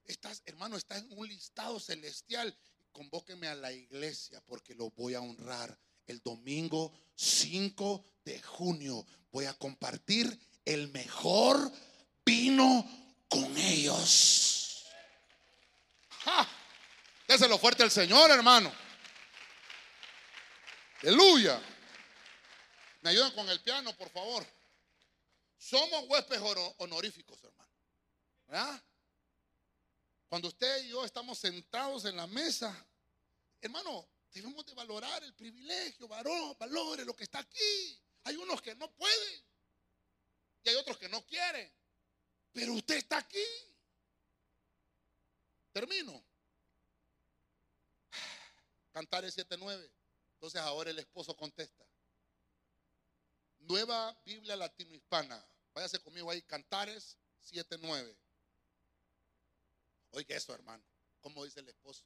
[0.08, 2.56] Estás, hermano, estás en un listado celestial.
[2.92, 5.78] Convóqueme a la iglesia porque lo voy a honrar.
[6.06, 10.26] El domingo 5 de junio voy a compartir
[10.64, 11.70] el mejor
[12.24, 12.84] vino
[13.28, 14.86] con ellos.
[16.08, 16.48] ¡Ja!
[17.28, 18.72] Déselo fuerte al Señor, hermano.
[21.02, 21.60] Aleluya.
[23.02, 24.46] Me ayudan con el piano, por favor.
[25.58, 26.42] Somos huéspedes
[26.78, 27.70] honoríficos, hermano.
[28.46, 28.82] ¿Verdad?
[30.28, 32.86] Cuando usted y yo estamos sentados en la mesa,
[33.60, 38.02] hermano, debemos de valorar el privilegio, varón, valore lo que está aquí.
[38.24, 39.44] Hay unos que no pueden
[40.64, 41.72] y hay otros que no quieren.
[42.52, 43.44] Pero usted está aquí.
[45.72, 46.22] Termino.
[48.92, 49.90] Cantares 7.9.
[50.34, 51.86] Entonces ahora el esposo contesta.
[53.60, 55.42] Nueva Biblia Latino-Hispana.
[55.72, 57.16] Váyase conmigo ahí, Cantares
[57.50, 58.27] 7.9.
[60.10, 60.84] Oiga eso, hermano.
[61.20, 62.04] Como dice el esposo.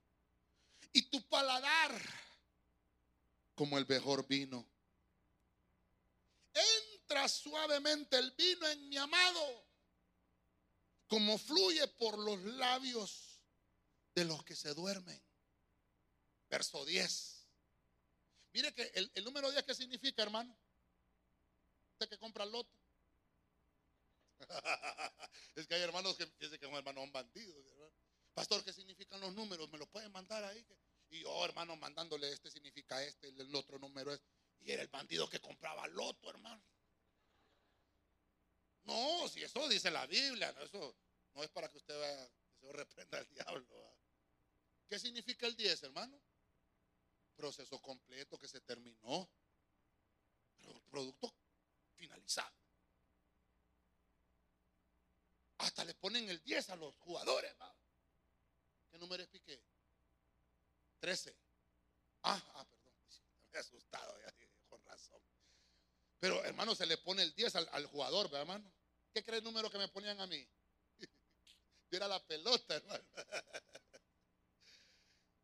[0.93, 2.01] Y tu paladar
[3.55, 4.69] como el mejor vino.
[6.55, 9.67] Entra suavemente el vino en mi amado,
[11.07, 13.41] como fluye por los labios
[14.15, 15.23] de los que se duermen.
[16.51, 17.47] Verso 10.
[18.53, 18.83] Mire que
[19.15, 20.55] el, número 10, ¿qué significa, hermano?
[21.93, 22.77] Usted que compra el loto.
[25.55, 27.65] es que hay hermanos que piensan que un hermano son bandidos.
[28.35, 29.71] Pastor, ¿qué significan los números?
[29.71, 30.67] ¿Me los pueden mandar ahí?
[31.11, 34.23] Y yo, hermano, mandándole este significa este, el otro número es.
[34.61, 36.63] Y era el bandido que compraba loto, hermano.
[38.85, 40.97] No, si eso dice la Biblia, no, eso
[41.35, 43.99] no es para que usted vaya, que se reprenda al diablo.
[44.89, 46.21] ¿Qué significa el 10, hermano?
[47.35, 49.29] Proceso completo que se terminó.
[50.89, 51.35] Producto
[51.95, 52.55] finalizado.
[55.59, 57.55] Hasta le ponen el 10 a los jugadores.
[58.93, 59.59] ¿Qué número es Piqué?
[61.01, 61.35] 13.
[62.25, 62.93] Ah, ah, perdón.
[63.51, 64.35] Me he asustado, ya,
[64.69, 65.21] con razón.
[66.21, 68.71] Pero hermano, se le pone el 10 al, jugador, ¿verdad, hermano?
[69.15, 70.47] ¿Qué cree el número que me ponían a mí?
[71.91, 73.05] Yo era la pelota, hermano.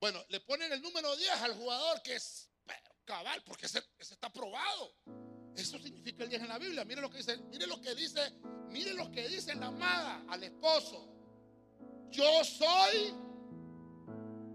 [0.01, 2.49] Bueno, le ponen el número 10 al jugador que es
[3.05, 4.94] cabal, porque ese, ese, está probado.
[5.57, 6.84] Eso significa el 10 en la Biblia.
[6.84, 8.32] Mire lo que dice, mire lo que dice,
[8.68, 11.12] mire lo que dice la amada al esposo.
[12.11, 13.12] Yo soy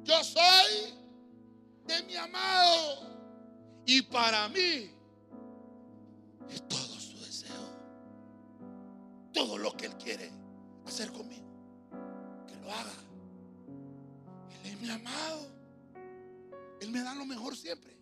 [0.03, 0.93] yo soy
[1.87, 3.11] de mi amado.
[3.85, 4.91] Y para mí
[6.49, 7.51] es todo su deseo.
[9.33, 10.31] Todo lo que Él quiere
[10.85, 11.43] hacer conmigo.
[12.47, 12.93] Que lo haga.
[14.63, 15.47] Él es mi amado.
[16.79, 17.97] Él me da lo mejor siempre.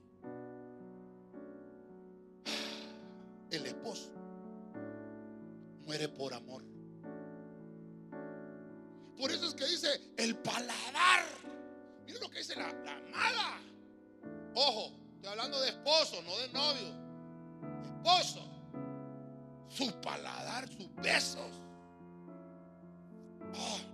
[3.49, 4.11] El esposo
[5.85, 6.63] muere por amor.
[9.17, 11.25] Por eso es que dice el paladar
[12.11, 13.61] Miren lo que dice la, amada.
[14.53, 16.93] Ojo, estoy hablando de esposo, no de novio.
[17.85, 18.45] Esposo.
[19.69, 21.49] Su paladar, sus besos.
[23.55, 23.90] Ah.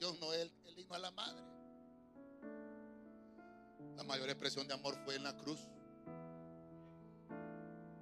[0.00, 1.42] No es el himno a la madre.
[3.96, 5.60] La mayor expresión de amor fue en la cruz.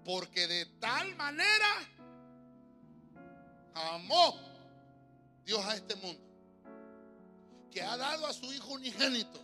[0.05, 1.67] Porque de tal manera
[3.75, 4.35] amó
[5.45, 6.23] Dios a este mundo
[7.71, 9.41] que ha dado a su Hijo unigénito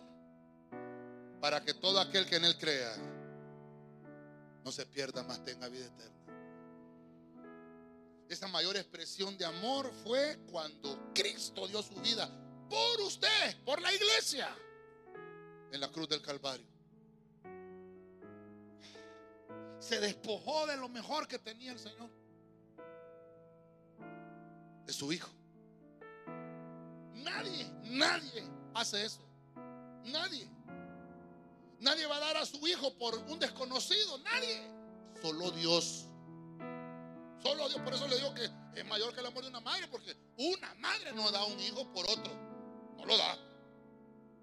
[1.39, 2.95] para que todo aquel que en Él crea
[4.63, 6.16] no se pierda, más tenga vida eterna.
[8.29, 12.29] Esa mayor expresión de amor fue cuando Cristo dio su vida
[12.69, 14.53] por usted, por la iglesia
[15.71, 16.65] en la cruz del Calvario.
[19.79, 22.09] Se despojó de lo mejor que tenía el Señor.
[24.85, 25.29] De su Hijo.
[27.13, 29.21] nadie, nadie hace eso.
[30.03, 30.47] Nadie.
[31.79, 34.17] Nadie va a dar a su hijo por un desconocido.
[34.19, 34.61] Nadie.
[35.21, 36.07] Solo Dios.
[37.41, 37.81] Solo Dios.
[37.81, 39.87] Por eso le digo que es mayor que el amor de una madre.
[39.87, 42.33] Porque una madre no da un hijo por otro.
[42.97, 43.37] No lo da.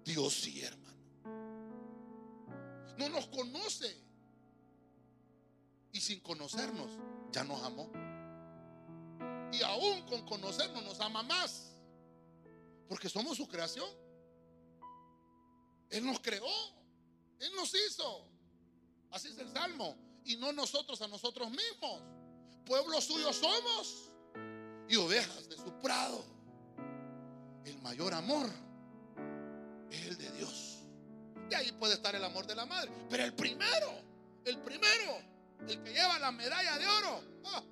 [0.03, 0.85] Dios sí, hermano.
[2.97, 4.03] No nos conoce.
[5.91, 6.91] Y sin conocernos,
[7.31, 7.89] ya nos amó.
[9.51, 11.71] Y aún con conocernos nos ama más.
[12.89, 13.89] Porque somos su creación.
[15.89, 16.45] Él nos creó.
[17.39, 18.27] Él nos hizo.
[19.11, 19.95] Así es el Salmo.
[20.25, 22.01] Y no nosotros a nosotros mismos.
[22.65, 24.11] Pueblo suyo somos.
[24.87, 26.23] Y ovejas de su prado.
[27.63, 28.47] El mayor amor
[29.89, 30.79] es el de Dios.
[31.49, 32.91] De ahí puede estar el amor de la madre.
[33.09, 33.91] Pero el primero,
[34.45, 35.17] el primero,
[35.67, 37.63] el que lleva la medalla de oro, ah,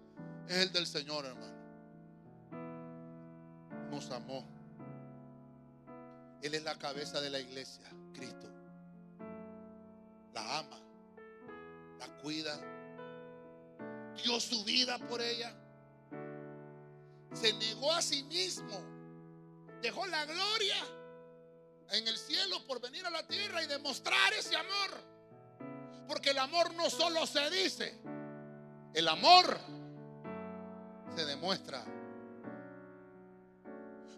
[0.47, 1.53] es el del Señor, hermano.
[3.89, 4.47] Nos amó.
[6.41, 8.49] Él es la cabeza de la iglesia, Cristo.
[10.33, 10.79] La ama,
[11.99, 12.59] la cuida,
[14.21, 15.53] dio su vida por ella.
[17.33, 18.79] Se negó a sí mismo,
[19.81, 20.77] dejó la gloria
[21.91, 25.13] en el cielo por venir a la tierra y demostrar ese amor.
[26.07, 27.99] Porque el amor no solo se dice,
[28.93, 29.59] el amor
[31.15, 31.83] se demuestra.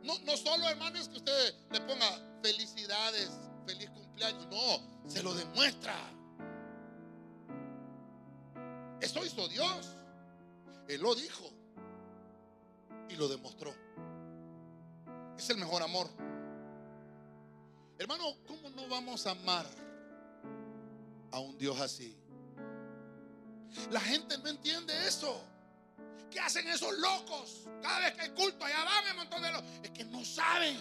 [0.03, 2.07] No, no solo, hermanos, que usted le ponga
[2.41, 3.31] felicidades,
[3.65, 4.45] feliz cumpleaños.
[4.47, 5.95] No, se lo demuestra.
[9.01, 9.87] Eso hizo Dios.
[10.87, 11.49] Él lo dijo
[13.09, 13.73] y lo demostró.
[15.37, 16.09] Es el mejor amor.
[17.97, 19.65] Hermano, ¿cómo no vamos a amar
[21.31, 22.15] a un Dios así?
[23.89, 25.41] La gente no entiende eso.
[26.29, 27.67] ¿Qué hacen esos locos?
[27.81, 29.69] Cada vez que hay culto, allá van un montón de locos.
[29.83, 30.77] Es que no saben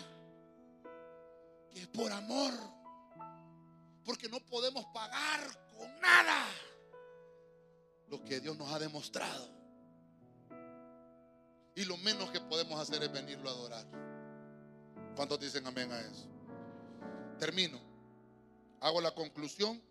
[1.70, 2.52] que es por amor.
[4.04, 5.40] Porque no podemos pagar
[5.76, 6.44] con nada
[8.14, 9.48] lo que Dios nos ha demostrado.
[11.74, 13.86] Y lo menos que podemos hacer es venirlo a adorar.
[15.16, 16.26] ¿Cuántos dicen amén a eso?
[17.40, 17.80] Termino.
[18.80, 19.82] Hago la conclusión.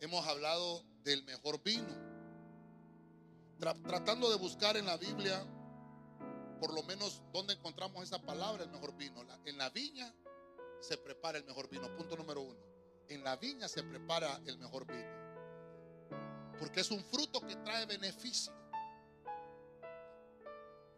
[0.00, 2.04] Hemos hablado del mejor vino.
[3.58, 5.42] tratando de buscar en la Biblia,
[6.60, 9.24] por lo menos, dónde encontramos esa palabra, el mejor vino.
[9.46, 10.12] en la viña
[10.80, 11.88] se prepara el mejor vino.
[11.96, 12.75] Punto número uno.
[13.08, 15.16] En la viña se prepara el mejor vino.
[16.58, 18.52] Porque es un fruto que trae beneficio.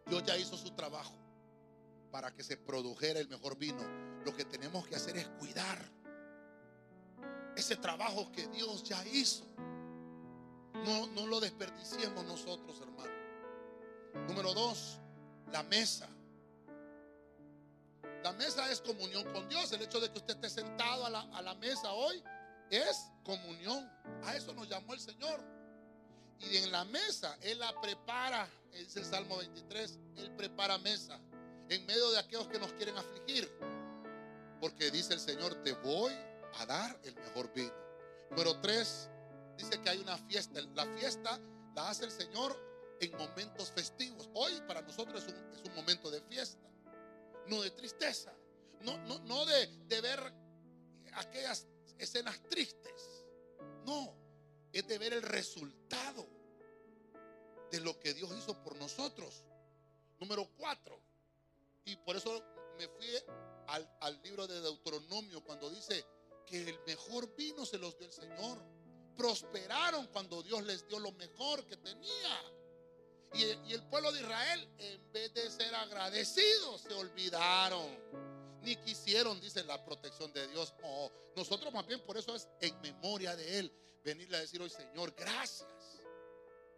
[0.05, 1.13] Dios ya hizo su trabajo
[2.11, 3.83] para que se produjera el mejor vino.
[4.25, 5.77] Lo que tenemos que hacer es cuidar
[7.55, 9.45] ese trabajo que Dios ya hizo.
[10.85, 13.11] No, no lo desperdiciemos nosotros, hermano.
[14.27, 14.99] Número dos,
[15.51, 16.09] la mesa.
[18.23, 19.71] La mesa es comunión con Dios.
[19.71, 22.23] El hecho de que usted esté sentado a la, a la mesa hoy
[22.69, 23.89] es comunión.
[24.23, 25.41] A eso nos llamó el Señor.
[26.39, 28.47] Y en la mesa Él la prepara.
[28.73, 29.99] Dice el Salmo 23.
[30.17, 31.19] Él prepara mesa
[31.69, 33.49] en medio de aquellos que nos quieren afligir.
[34.59, 36.13] Porque dice el Señor, te voy
[36.59, 37.73] a dar el mejor vino.
[38.31, 39.09] Número tres,
[39.57, 40.59] dice que hay una fiesta.
[40.75, 41.39] La fiesta
[41.75, 42.55] la hace el Señor
[42.99, 44.29] en momentos festivos.
[44.33, 46.68] Hoy para nosotros es un, es un momento de fiesta,
[47.49, 48.33] no de tristeza,
[48.81, 50.19] no, no, no de, de ver
[51.13, 53.25] aquellas escenas tristes.
[53.85, 54.15] No,
[54.71, 56.27] es de ver el resultado
[57.71, 59.43] de lo que Dios hizo por nosotros.
[60.19, 61.01] Número cuatro,
[61.85, 62.43] y por eso
[62.77, 63.07] me fui
[63.67, 66.05] al, al, libro de Deuteronomio cuando dice
[66.45, 68.61] que el mejor vino se los dio el Señor.
[69.15, 72.58] Prosperaron cuando Dios les dio lo mejor que tenía.
[73.33, 77.87] Y, el pueblo de Israel, en vez de ser agradecidos, se olvidaron.
[78.61, 80.73] Ni quisieron, dice la protección de Dios.
[80.81, 83.71] No, nosotros más bien por eso es en memoria de Él.
[84.03, 85.67] Venirle a decir hoy, Señor, gracias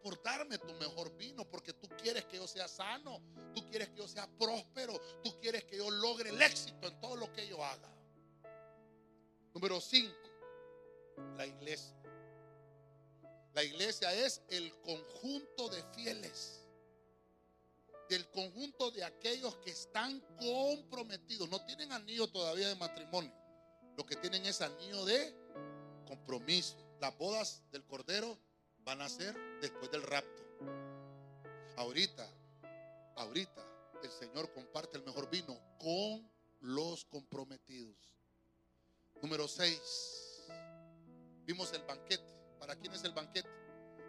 [0.04, 3.22] por darme tu mejor vino, porque tú quieres que yo sea sano,
[3.54, 7.16] tú quieres que yo sea próspero, tú quieres que yo logre el éxito en todo
[7.16, 7.90] lo que yo haga.
[9.54, 10.14] Número 5,
[11.38, 12.01] la iglesia.
[13.54, 16.62] La iglesia es el conjunto de fieles,
[18.10, 23.34] del conjunto de aquellos que están comprometidos, no tienen anillo todavía de matrimonio,
[23.98, 25.36] lo que tienen es anillo de
[26.08, 26.78] compromiso.
[27.00, 28.38] Las bodas del Cordero
[28.80, 30.44] van a ser después del rapto.
[31.78, 32.28] Ahorita,
[33.16, 33.66] ahorita
[34.04, 36.30] el Señor comparte el mejor vino con
[36.62, 37.96] los comprometidos.
[39.22, 40.48] Número 6.
[41.46, 42.41] Vimos el banquete.
[42.62, 43.50] ¿Para quién es el banquete?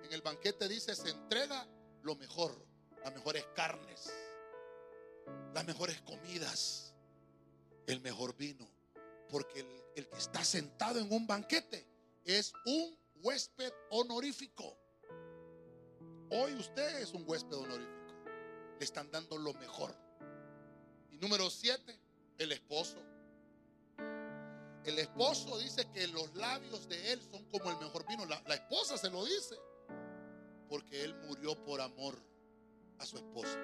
[0.05, 1.67] En el banquete dice, se entrega
[2.03, 2.55] lo mejor,
[3.03, 4.13] las mejores carnes.
[5.55, 6.95] las mejores comidas,
[7.87, 8.69] el mejor vino.
[9.31, 9.61] Porque
[9.97, 11.87] el, que está sentado en un banquete
[12.27, 14.77] es un huésped honorífico.
[16.29, 18.03] Hoy usted es un huésped honorífico.
[18.79, 19.97] Le están dando lo mejor.
[21.11, 21.99] Y número siete,
[22.37, 23.03] el esposo.
[24.85, 28.25] El esposo dice que los labios de él son como el mejor vino.
[28.27, 29.57] La, esposa se lo dice.
[30.69, 32.19] Porque él murió por amor
[32.99, 33.59] a su esposa.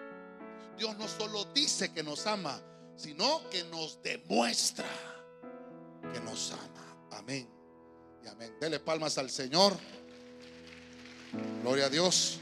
[0.76, 2.60] Dios no solo dice que nos ama,
[2.96, 4.88] sino que nos demuestra
[6.12, 6.96] que nos ama.
[7.12, 7.48] Amén.
[8.24, 8.56] Y amén.
[8.60, 9.76] Dele palmas al Señor.
[11.62, 12.38] Gloria a Dios.